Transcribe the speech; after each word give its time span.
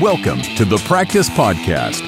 Welcome 0.00 0.42
to 0.42 0.64
the 0.64 0.76
Practice 0.86 1.28
Podcast, 1.28 2.02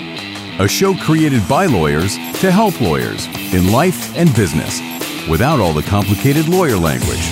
a 0.61 0.69
show 0.69 0.95
created 0.95 1.43
by 1.49 1.67
lawyers 1.67 2.15
to 2.39 2.53
help 2.53 2.81
lawyers 2.81 3.27
in 3.53 3.73
life 3.73 4.17
and 4.17 4.33
business 4.37 4.81
without 5.29 5.59
all 5.59 5.73
the 5.73 5.83
complicated 5.83 6.47
lawyer 6.47 6.77
language. 6.77 7.29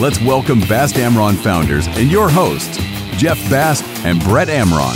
Let's 0.00 0.18
welcome 0.22 0.60
Bast 0.60 0.94
Amron 0.94 1.36
founders 1.36 1.86
and 1.86 2.10
your 2.10 2.30
hosts, 2.30 2.78
Jeff 3.18 3.36
Bast 3.50 3.84
and 4.06 4.24
Brett 4.24 4.48
Amron. 4.48 4.94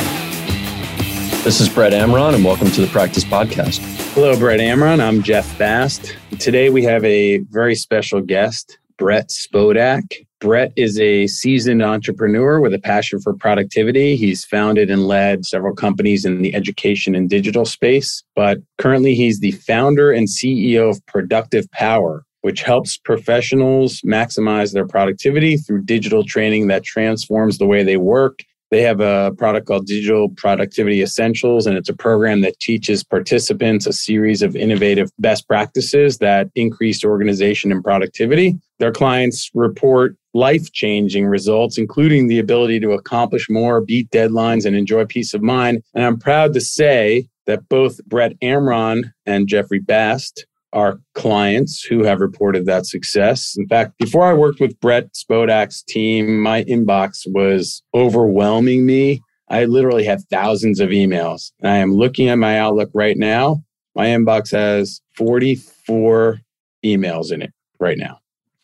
This 1.44 1.60
is 1.60 1.68
Brett 1.68 1.92
Amron, 1.92 2.34
and 2.34 2.42
welcome 2.42 2.70
to 2.70 2.80
the 2.80 2.86
Practice 2.86 3.24
Podcast. 3.24 3.80
Hello, 4.14 4.38
Brett 4.38 4.60
Amron. 4.60 5.00
I'm 5.00 5.22
Jeff 5.22 5.58
Bast. 5.58 6.16
Today 6.38 6.70
we 6.70 6.82
have 6.84 7.04
a 7.04 7.38
very 7.50 7.74
special 7.74 8.22
guest, 8.22 8.78
Brett 8.96 9.28
Spodak. 9.28 10.26
Brett 10.40 10.72
is 10.76 11.00
a 11.00 11.26
seasoned 11.26 11.82
entrepreneur 11.82 12.60
with 12.60 12.72
a 12.72 12.78
passion 12.78 13.20
for 13.20 13.34
productivity. 13.34 14.14
He's 14.14 14.44
founded 14.44 14.88
and 14.88 15.08
led 15.08 15.44
several 15.44 15.74
companies 15.74 16.24
in 16.24 16.42
the 16.42 16.54
education 16.54 17.16
and 17.16 17.28
digital 17.28 17.64
space, 17.64 18.22
but 18.36 18.58
currently 18.78 19.14
he's 19.14 19.40
the 19.40 19.50
founder 19.52 20.12
and 20.12 20.28
CEO 20.28 20.90
of 20.90 21.04
Productive 21.06 21.68
Power, 21.72 22.24
which 22.42 22.62
helps 22.62 22.96
professionals 22.96 24.00
maximize 24.02 24.72
their 24.72 24.86
productivity 24.86 25.56
through 25.56 25.82
digital 25.82 26.24
training 26.24 26.68
that 26.68 26.84
transforms 26.84 27.58
the 27.58 27.66
way 27.66 27.82
they 27.82 27.96
work 27.96 28.44
they 28.70 28.82
have 28.82 29.00
a 29.00 29.32
product 29.38 29.66
called 29.66 29.86
Digital 29.86 30.28
Productivity 30.28 31.00
Essentials, 31.00 31.66
and 31.66 31.76
it's 31.76 31.88
a 31.88 31.96
program 31.96 32.42
that 32.42 32.60
teaches 32.60 33.02
participants 33.02 33.86
a 33.86 33.92
series 33.92 34.42
of 34.42 34.54
innovative 34.54 35.10
best 35.18 35.48
practices 35.48 36.18
that 36.18 36.50
increase 36.54 37.02
organization 37.02 37.72
and 37.72 37.82
productivity. 37.82 38.58
Their 38.78 38.92
clients 38.92 39.50
report 39.54 40.16
life 40.34 40.72
changing 40.72 41.26
results, 41.26 41.78
including 41.78 42.28
the 42.28 42.38
ability 42.38 42.80
to 42.80 42.92
accomplish 42.92 43.48
more, 43.48 43.80
beat 43.80 44.10
deadlines, 44.10 44.64
and 44.64 44.76
enjoy 44.76 45.04
peace 45.04 45.34
of 45.34 45.42
mind. 45.42 45.82
And 45.94 46.04
I'm 46.04 46.18
proud 46.18 46.52
to 46.54 46.60
say 46.60 47.28
that 47.46 47.68
both 47.68 48.04
Brett 48.04 48.38
Amron 48.40 49.12
and 49.26 49.48
Jeffrey 49.48 49.80
Bast 49.80 50.46
are 50.72 51.00
clients 51.14 51.82
who 51.82 52.04
have 52.04 52.20
reported 52.20 52.66
that 52.66 52.86
success. 52.86 53.56
In 53.56 53.66
fact, 53.68 53.96
before 53.98 54.24
I 54.24 54.34
worked 54.34 54.60
with 54.60 54.78
Brett 54.80 55.14
Spodak's 55.14 55.82
team, 55.82 56.40
my 56.40 56.64
inbox 56.64 57.22
was 57.26 57.82
overwhelming 57.94 58.84
me. 58.84 59.22
I 59.48 59.64
literally 59.64 60.04
have 60.04 60.24
thousands 60.24 60.78
of 60.78 60.90
emails. 60.90 61.52
And 61.60 61.70
I 61.70 61.76
am 61.78 61.94
looking 61.94 62.28
at 62.28 62.36
my 62.36 62.58
Outlook 62.58 62.90
right 62.92 63.16
now. 63.16 63.64
My 63.94 64.06
inbox 64.08 64.52
has 64.52 65.00
44 65.16 66.38
emails 66.84 67.32
in 67.32 67.40
it 67.40 67.52
right 67.80 67.96
now. 67.96 68.18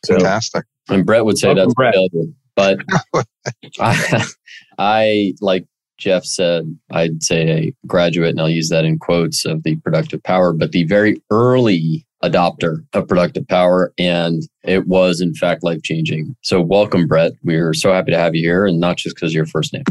So, 0.04 0.14
Fantastic. 0.14 0.64
And 0.88 1.06
Brett 1.06 1.24
would 1.24 1.38
say 1.38 1.54
that's 1.54 1.74
Brett. 1.74 1.94
but 2.54 2.78
I, 3.80 4.24
I 4.78 5.34
like 5.40 5.66
Jeff 5.98 6.24
said, 6.24 6.76
I'd 6.90 7.22
say 7.22 7.48
a 7.48 7.86
graduate, 7.86 8.30
and 8.30 8.40
I'll 8.40 8.50
use 8.50 8.68
that 8.68 8.84
in 8.84 8.98
quotes 8.98 9.44
of 9.44 9.62
the 9.62 9.76
productive 9.76 10.22
power, 10.22 10.52
but 10.52 10.72
the 10.72 10.84
very 10.84 11.22
early 11.30 12.04
adopter 12.22 12.84
of 12.92 13.06
productive 13.06 13.46
power. 13.48 13.92
And 13.98 14.42
it 14.64 14.86
was, 14.86 15.20
in 15.20 15.34
fact, 15.34 15.62
life 15.62 15.82
changing. 15.82 16.34
So, 16.42 16.60
welcome, 16.60 17.06
Brett. 17.06 17.32
We're 17.42 17.74
so 17.74 17.92
happy 17.92 18.10
to 18.10 18.18
have 18.18 18.34
you 18.34 18.42
here, 18.42 18.66
and 18.66 18.80
not 18.80 18.96
just 18.96 19.14
because 19.14 19.32
of 19.32 19.36
your 19.36 19.46
first 19.46 19.72
name. 19.72 19.84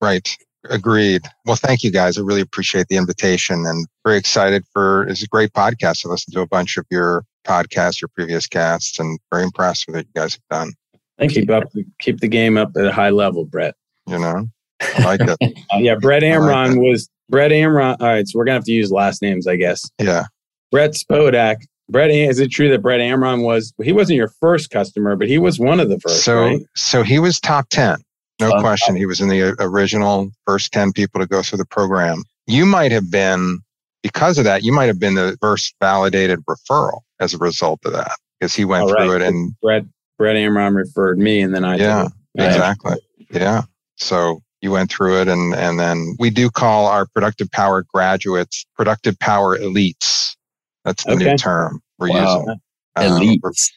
Right. 0.00 0.36
Agreed. 0.70 1.22
Well, 1.46 1.56
thank 1.56 1.82
you 1.82 1.90
guys. 1.90 2.18
I 2.18 2.22
really 2.22 2.40
appreciate 2.40 2.88
the 2.88 2.96
invitation 2.96 3.64
and 3.66 3.86
very 4.04 4.18
excited 4.18 4.64
for 4.72 5.06
it's 5.08 5.22
a 5.22 5.26
great 5.26 5.52
podcast. 5.52 6.04
I 6.04 6.10
listened 6.10 6.34
to 6.34 6.40
a 6.40 6.46
bunch 6.46 6.76
of 6.76 6.86
your 6.90 7.24
podcasts, 7.46 8.00
your 8.00 8.08
previous 8.08 8.46
casts, 8.46 8.98
and 8.98 9.18
very 9.32 9.44
impressed 9.44 9.86
with 9.86 9.96
what 9.96 10.06
you 10.06 10.12
guys 10.14 10.34
have 10.34 10.58
done. 10.60 10.72
Thank 11.18 11.34
you. 11.34 11.42
Keep 11.42 11.50
up 11.50 11.64
keep 12.00 12.20
the 12.20 12.28
game 12.28 12.56
up 12.56 12.70
at 12.76 12.84
a 12.84 12.92
high 12.92 13.10
level, 13.10 13.44
Brett. 13.44 13.74
You 14.06 14.18
know? 14.18 14.46
I 14.80 15.04
like 15.04 15.20
it. 15.20 15.30
uh, 15.74 15.78
yeah, 15.78 15.96
Brett 15.96 16.22
Amron 16.22 16.70
like 16.70 16.78
was 16.78 17.08
Brett 17.28 17.50
Amron. 17.50 17.96
All 18.00 18.06
right, 18.06 18.26
so 18.26 18.38
we're 18.38 18.44
gonna 18.44 18.56
have 18.56 18.64
to 18.64 18.72
use 18.72 18.92
last 18.92 19.22
names, 19.22 19.46
I 19.46 19.56
guess. 19.56 19.88
Yeah. 19.98 20.24
Brett 20.70 20.92
Spodak. 20.92 21.56
Brett, 21.90 22.10
is 22.10 22.38
it 22.38 22.50
true 22.50 22.68
that 22.68 22.82
Brett 22.82 23.00
Amron 23.00 23.42
was 23.42 23.72
he 23.82 23.92
wasn't 23.92 24.16
your 24.16 24.30
first 24.40 24.70
customer, 24.70 25.16
but 25.16 25.26
he 25.26 25.38
was 25.38 25.58
one 25.58 25.80
of 25.80 25.88
the 25.88 25.98
first? 26.00 26.22
So, 26.22 26.42
right? 26.42 26.60
so 26.76 27.02
he 27.02 27.18
was 27.18 27.40
top 27.40 27.68
ten, 27.70 27.98
no 28.40 28.50
uh, 28.50 28.60
question. 28.60 28.96
He 28.96 29.06
was 29.06 29.20
in 29.20 29.28
the 29.28 29.54
original 29.60 30.30
first 30.46 30.72
ten 30.72 30.92
people 30.92 31.20
to 31.20 31.26
go 31.26 31.42
through 31.42 31.58
the 31.58 31.66
program. 31.66 32.24
You 32.46 32.66
might 32.66 32.92
have 32.92 33.10
been 33.10 33.60
because 34.02 34.38
of 34.38 34.44
that. 34.44 34.62
You 34.62 34.72
might 34.72 34.86
have 34.86 35.00
been 35.00 35.14
the 35.14 35.36
first 35.40 35.74
validated 35.80 36.40
referral 36.48 37.00
as 37.20 37.34
a 37.34 37.38
result 37.38 37.80
of 37.84 37.92
that 37.92 38.16
because 38.38 38.54
he 38.54 38.64
went 38.64 38.88
through 38.88 39.16
it 39.16 39.22
and 39.22 39.54
Brett 39.60 39.84
Brett 40.18 40.36
Amron 40.36 40.74
referred 40.74 41.18
me, 41.18 41.40
and 41.40 41.54
then 41.54 41.64
I 41.64 41.76
yeah 41.76 42.08
exactly 42.36 42.96
yeah. 43.30 43.62
So 43.96 44.42
you 44.60 44.70
went 44.70 44.90
through 44.90 45.20
it 45.20 45.28
and 45.28 45.54
and 45.54 45.78
then 45.78 46.16
we 46.18 46.30
do 46.30 46.50
call 46.50 46.86
our 46.86 47.06
productive 47.06 47.50
power 47.50 47.84
graduates 47.92 48.64
productive 48.76 49.18
power 49.18 49.56
elites 49.58 50.36
that's 50.84 51.04
the 51.04 51.12
okay. 51.12 51.24
new 51.24 51.36
term 51.36 51.80
we're 51.98 52.10
wow. 52.10 52.38
using 52.38 52.48
um, 52.96 53.20
elites 53.20 53.70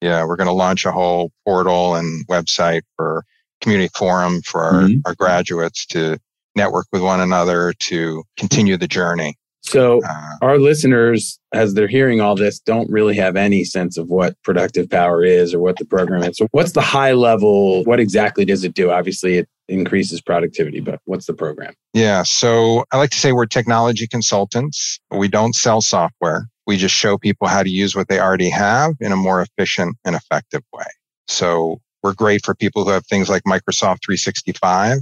yeah 0.00 0.24
we're 0.24 0.36
going 0.36 0.48
to 0.48 0.52
launch 0.52 0.84
a 0.84 0.92
whole 0.92 1.32
portal 1.44 1.94
and 1.94 2.26
website 2.28 2.82
for 2.96 3.24
community 3.60 3.90
forum 3.96 4.40
for 4.42 4.62
our, 4.62 4.82
mm-hmm. 4.82 5.00
our 5.04 5.14
graduates 5.14 5.86
to 5.86 6.18
network 6.56 6.86
with 6.92 7.02
one 7.02 7.20
another 7.20 7.72
to 7.78 8.24
continue 8.36 8.76
the 8.76 8.88
journey 8.88 9.36
so 9.68 10.00
uh, 10.02 10.36
our 10.40 10.58
listeners, 10.58 11.38
as 11.52 11.74
they're 11.74 11.88
hearing 11.88 12.20
all 12.20 12.34
this, 12.34 12.58
don't 12.58 12.90
really 12.90 13.16
have 13.16 13.36
any 13.36 13.64
sense 13.64 13.98
of 13.98 14.08
what 14.08 14.34
productive 14.42 14.88
power 14.88 15.22
is 15.22 15.52
or 15.52 15.60
what 15.60 15.76
the 15.76 15.84
program 15.84 16.22
is. 16.22 16.38
So 16.38 16.48
what's 16.52 16.72
the 16.72 16.80
high 16.80 17.12
level? 17.12 17.84
What 17.84 18.00
exactly 18.00 18.44
does 18.44 18.64
it 18.64 18.74
do? 18.74 18.90
Obviously, 18.90 19.36
it 19.36 19.48
increases 19.68 20.20
productivity, 20.22 20.80
but 20.80 21.00
what's 21.04 21.26
the 21.26 21.34
program? 21.34 21.74
Yeah. 21.92 22.22
So 22.22 22.84
I 22.92 22.96
like 22.96 23.10
to 23.10 23.18
say 23.18 23.32
we're 23.32 23.46
technology 23.46 24.06
consultants. 24.06 24.98
We 25.10 25.28
don't 25.28 25.54
sell 25.54 25.82
software. 25.82 26.48
We 26.66 26.76
just 26.76 26.94
show 26.94 27.18
people 27.18 27.48
how 27.48 27.62
to 27.62 27.70
use 27.70 27.94
what 27.94 28.08
they 28.08 28.20
already 28.20 28.50
have 28.50 28.94
in 29.00 29.12
a 29.12 29.16
more 29.16 29.42
efficient 29.42 29.96
and 30.04 30.16
effective 30.16 30.62
way. 30.72 30.86
So 31.26 31.80
we're 32.08 32.14
great 32.14 32.42
for 32.42 32.54
people 32.54 32.84
who 32.84 32.90
have 32.90 33.06
things 33.06 33.28
like 33.28 33.42
Microsoft 33.42 33.98
365 34.02 35.00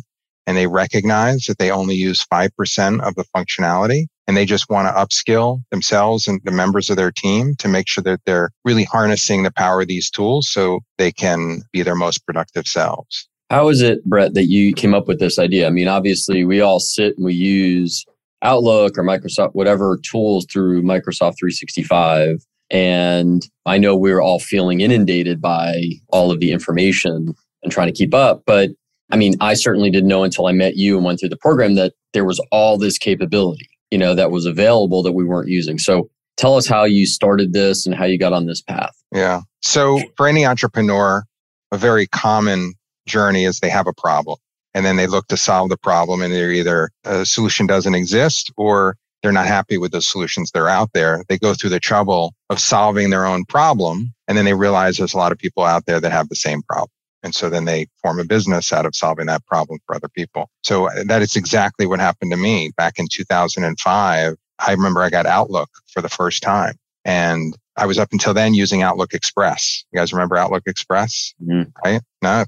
and 0.49 0.57
they 0.57 0.67
recognize 0.67 1.45
that 1.45 1.57
they 1.59 1.71
only 1.71 1.95
use 1.95 2.27
5% 2.27 3.01
of 3.01 3.15
the 3.15 3.25
functionality 3.33 4.07
and 4.27 4.37
they 4.37 4.45
just 4.45 4.69
want 4.69 4.89
to 4.89 4.93
upskill 4.93 5.63
themselves 5.71 6.27
and 6.27 6.41
the 6.43 6.51
members 6.51 6.91
of 6.91 6.97
their 6.97 7.13
team 7.13 7.55
to 7.61 7.69
make 7.69 7.87
sure 7.87 8.03
that 8.03 8.19
they're 8.27 8.51
really 8.65 8.83
harnessing 8.83 9.45
the 9.45 9.53
power 9.53 9.83
of 9.83 9.87
these 9.87 10.11
tools 10.11 10.51
so 10.51 10.81
they 10.99 11.13
can 11.13 11.63
be 11.73 11.83
their 11.83 11.95
most 11.95 12.27
productive 12.27 12.67
selves. 12.67 13.29
How 13.51 13.69
is 13.69 13.83
it, 13.83 14.05
Brett, 14.05 14.35
that 14.35 14.47
you 14.47 14.73
came 14.73 14.93
up 14.93 15.07
with 15.07 15.21
this 15.21 15.39
idea? 15.39 15.69
I 15.69 15.71
mean, 15.71 15.87
obviously, 15.87 16.45
we 16.45 16.61
all 16.61 16.81
sit 16.81 17.17
and 17.17 17.25
we 17.25 17.35
use 17.35 18.05
Outlook 18.43 18.99
or 18.99 19.05
Microsoft, 19.05 19.55
whatever 19.55 20.01
tools 20.11 20.45
through 20.53 20.83
Microsoft 20.83 21.39
365. 21.39 22.45
And 22.71 23.47
I 23.65 23.79
know 23.79 23.97
we're 23.97 24.21
all 24.21 24.41
feeling 24.41 24.81
inundated 24.81 25.41
by 25.41 25.83
all 26.09 26.31
of 26.31 26.41
the 26.41 26.53
information 26.53 27.35
and 27.63 27.73
trying 27.73 27.89
to 27.89 27.93
keep 27.93 28.15
up. 28.15 28.43
But 28.47 28.71
I 29.11 29.17
mean, 29.17 29.35
I 29.41 29.55
certainly 29.55 29.91
didn't 29.91 30.09
know 30.09 30.25
until 30.25 30.47
I 30.47 30.53
met 30.53 30.77
you 30.77 30.97
and 30.97 31.05
went 31.05 31.21
through 31.21 31.29
the 31.29 31.37
program 31.37 31.75
that 31.77 31.93
there 32.13 32.25
was 32.25 32.41
all 32.51 32.77
this 32.77 32.99
capability, 32.99 33.69
you 33.91 33.99
know, 33.99 34.15
that 34.15 34.31
was 34.31 34.47
available 34.47 35.03
that 35.03 35.13
we 35.13 35.25
weren't 35.25 35.49
using. 35.49 35.79
So 35.79 36.11
tell 36.37 36.57
us 36.57 36.67
how 36.67 36.85
you 36.85 37.07
started 37.07 37.53
this 37.53 37.87
and 37.87 37.95
how 37.95 38.05
you 38.05 38.19
got 38.19 38.33
on 38.33 38.47
this 38.47 38.63
path. 38.63 38.97
Yeah. 39.13 39.43
So 39.63 40.01
for 40.17 40.27
any 40.27 40.45
entrepreneur, 40.45 41.25
a 41.73 41.79
very 41.79 42.07
common 42.09 42.75
journey 43.07 43.45
is 43.45 43.61
they 43.61 43.71
have 43.71 43.87
a 43.87 43.93
problem 43.93 44.39
and 44.75 44.85
then 44.85 44.97
they 44.97 45.07
look 45.07 45.29
to 45.29 45.37
solve 45.37 45.71
the 45.71 45.77
problem 45.77 46.21
and 46.21 46.33
they're 46.33 46.53
either 46.53 46.91
a 47.05 47.25
solution 47.25 47.67
doesn't 47.67 47.95
exist 47.95 48.53
or 48.57 48.97
they're 49.23 49.33
not 49.33 49.47
happy 49.47 49.79
with 49.79 49.93
the 49.93 50.03
solutions 50.03 50.51
that 50.53 50.61
are 50.61 50.69
out 50.69 50.91
there. 50.93 51.25
They 51.29 51.39
go 51.39 51.55
through 51.55 51.71
the 51.71 51.81
trouble 51.81 52.35
of 52.51 52.61
solving 52.61 53.11
their 53.11 53.27
own 53.27 53.45
problem 53.45 54.15
and 54.29 54.37
then 54.37 54.45
they 54.45 54.55
realize 54.55 54.97
there's 54.97 55.15
a 55.15 55.19
lot 55.19 55.33
of 55.33 55.39
people 55.39 55.65
out 55.65 55.87
there 55.87 56.01
that 56.01 56.13
have 56.13 56.29
the 56.29 56.37
same 56.37 56.63
problem. 56.63 56.91
And 57.23 57.35
so 57.35 57.51
then 57.51 57.65
they 57.65 57.89
form 58.03 58.21
a 58.21 58.25
business 58.25 58.73
out 58.73 58.87
of 58.87 58.95
solving 58.95 59.27
that 59.27 59.45
problem 59.47 59.81
for 59.87 59.97
other 59.97 60.09
people. 60.09 60.49
So 60.63 60.89
uh, 60.89 61.05
that 61.07 61.23
is 61.23 61.35
exactly 61.35 61.87
what 61.87 61.99
happened 61.99 62.31
to 62.31 62.37
me 62.37 62.73
back 62.77 62.99
in 62.99 63.09
2005. 63.11 64.37
I 64.59 64.71
remember 64.71 65.03
I 65.03 65.11
got 65.11 65.27
Outlook 65.27 65.71
for 65.93 66.01
the 66.01 66.09
first 66.09 66.43
time 66.43 66.77
and 67.05 67.57
I 67.77 67.87
was 67.87 67.99
up 67.99 68.09
until 68.13 68.33
then 68.33 68.55
using 68.55 68.83
Outlook 68.83 69.13
Express. 69.13 69.85
You 69.93 69.99
guys 69.99 70.13
remember 70.13 70.37
Outlook 70.37 70.63
Express? 70.67 71.35
Mm-hmm. 71.43 71.71
Right? 71.85 72.01
No, 72.23 72.45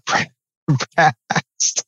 past. 0.96 1.84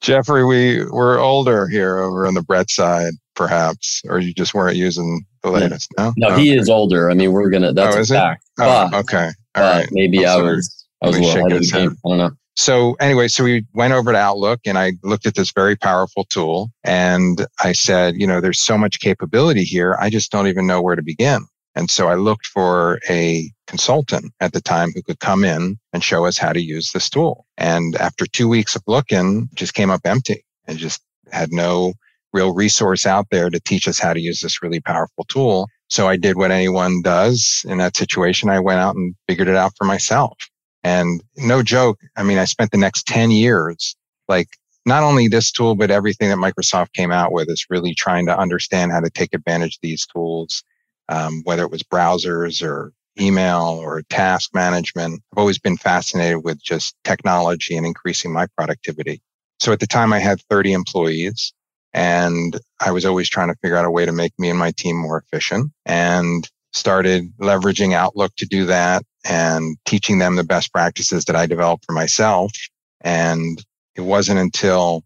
Jeffrey, 0.00 0.44
we 0.44 0.84
we're 0.90 1.18
older 1.18 1.68
here 1.68 1.98
over 1.98 2.26
on 2.26 2.34
the 2.34 2.42
Brett 2.42 2.70
side, 2.70 3.12
perhaps, 3.34 4.02
or 4.08 4.18
you 4.18 4.34
just 4.34 4.54
weren't 4.54 4.76
using 4.76 5.24
the 5.42 5.50
latest. 5.50 5.88
No, 5.96 6.12
no, 6.16 6.36
he 6.36 6.56
is 6.56 6.68
older. 6.68 7.10
I 7.10 7.14
mean, 7.14 7.32
we're 7.32 7.50
gonna. 7.50 7.72
That's 7.72 7.96
oh, 7.96 8.00
a 8.00 8.04
fact. 8.04 8.44
Oh, 8.58 8.88
but, 8.90 8.98
okay, 9.00 9.30
all 9.54 9.62
right. 9.62 9.88
Maybe 9.92 10.26
I 10.26 10.36
was. 10.36 10.86
I 11.02 11.06
was 11.06 11.16
a 11.16 11.20
little 11.20 11.46
ahead 11.46 11.52
of 11.52 11.62
the 11.62 11.70
game. 11.70 11.96
I 12.04 12.08
don't 12.08 12.18
know. 12.18 12.30
So 12.56 12.96
anyway, 12.98 13.28
so 13.28 13.44
we 13.44 13.64
went 13.72 13.92
over 13.92 14.10
to 14.10 14.18
Outlook 14.18 14.58
and 14.66 14.76
I 14.76 14.94
looked 15.04 15.26
at 15.26 15.36
this 15.36 15.52
very 15.52 15.76
powerful 15.76 16.24
tool 16.24 16.72
and 16.82 17.46
I 17.62 17.70
said, 17.70 18.16
you 18.16 18.26
know, 18.26 18.40
there's 18.40 18.60
so 18.60 18.76
much 18.76 18.98
capability 18.98 19.62
here. 19.62 19.96
I 20.00 20.10
just 20.10 20.32
don't 20.32 20.48
even 20.48 20.66
know 20.66 20.82
where 20.82 20.96
to 20.96 21.02
begin. 21.02 21.46
And 21.78 21.92
so 21.92 22.08
I 22.08 22.16
looked 22.16 22.46
for 22.48 22.98
a 23.08 23.52
consultant 23.68 24.32
at 24.40 24.52
the 24.52 24.60
time 24.60 24.90
who 24.92 25.02
could 25.02 25.20
come 25.20 25.44
in 25.44 25.78
and 25.92 26.02
show 26.02 26.26
us 26.26 26.36
how 26.36 26.52
to 26.52 26.60
use 26.60 26.90
this 26.90 27.08
tool. 27.08 27.46
And 27.56 27.94
after 27.94 28.26
two 28.26 28.48
weeks 28.48 28.74
of 28.74 28.82
looking, 28.88 29.48
just 29.54 29.74
came 29.74 29.88
up 29.88 30.00
empty 30.04 30.44
and 30.66 30.76
just 30.76 31.00
had 31.30 31.52
no 31.52 31.92
real 32.32 32.52
resource 32.52 33.06
out 33.06 33.26
there 33.30 33.48
to 33.48 33.60
teach 33.60 33.86
us 33.86 34.00
how 34.00 34.12
to 34.12 34.20
use 34.20 34.40
this 34.40 34.60
really 34.60 34.80
powerful 34.80 35.24
tool. 35.28 35.68
So 35.86 36.08
I 36.08 36.16
did 36.16 36.36
what 36.36 36.50
anyone 36.50 37.00
does 37.00 37.64
in 37.68 37.78
that 37.78 37.96
situation. 37.96 38.50
I 38.50 38.58
went 38.58 38.80
out 38.80 38.96
and 38.96 39.14
figured 39.28 39.46
it 39.46 39.54
out 39.54 39.70
for 39.78 39.84
myself. 39.84 40.36
And 40.82 41.22
no 41.36 41.62
joke. 41.62 42.00
I 42.16 42.24
mean, 42.24 42.38
I 42.38 42.44
spent 42.44 42.72
the 42.72 42.78
next 42.78 43.06
10 43.06 43.30
years, 43.30 43.94
like 44.26 44.48
not 44.84 45.04
only 45.04 45.28
this 45.28 45.52
tool, 45.52 45.76
but 45.76 45.92
everything 45.92 46.28
that 46.30 46.38
Microsoft 46.38 46.92
came 46.92 47.12
out 47.12 47.30
with 47.30 47.48
is 47.48 47.66
really 47.70 47.94
trying 47.94 48.26
to 48.26 48.36
understand 48.36 48.90
how 48.90 48.98
to 48.98 49.10
take 49.10 49.32
advantage 49.32 49.76
of 49.76 49.82
these 49.82 50.04
tools, 50.06 50.64
um, 51.08 51.42
whether 51.44 51.62
it 51.62 51.70
was 51.70 51.82
browsers 51.82 52.62
or 52.62 52.92
email 53.20 53.78
or 53.80 54.02
task 54.02 54.54
management. 54.54 55.22
I've 55.32 55.38
always 55.38 55.58
been 55.58 55.76
fascinated 55.76 56.44
with 56.44 56.62
just 56.62 56.94
technology 57.04 57.76
and 57.76 57.86
increasing 57.86 58.32
my 58.32 58.46
productivity. 58.56 59.20
So 59.60 59.72
at 59.72 59.80
the 59.80 59.86
time 59.86 60.12
I 60.12 60.20
had 60.20 60.40
30 60.48 60.72
employees 60.72 61.52
and 61.92 62.58
I 62.80 62.92
was 62.92 63.04
always 63.04 63.28
trying 63.28 63.48
to 63.48 63.58
figure 63.60 63.76
out 63.76 63.84
a 63.84 63.90
way 63.90 64.06
to 64.06 64.12
make 64.12 64.32
me 64.38 64.50
and 64.50 64.58
my 64.58 64.72
team 64.72 64.96
more 64.96 65.18
efficient 65.18 65.72
and 65.84 66.48
started 66.72 67.32
leveraging 67.40 67.94
Outlook 67.94 68.32
to 68.36 68.46
do 68.46 68.66
that 68.66 69.02
and 69.24 69.76
teaching 69.84 70.18
them 70.18 70.36
the 70.36 70.44
best 70.44 70.72
practices 70.72 71.24
that 71.24 71.36
I 71.36 71.46
developed 71.46 71.84
for 71.86 71.92
myself. 71.92 72.52
And 73.00 73.64
it 73.96 74.02
wasn't 74.02 74.38
until 74.38 75.02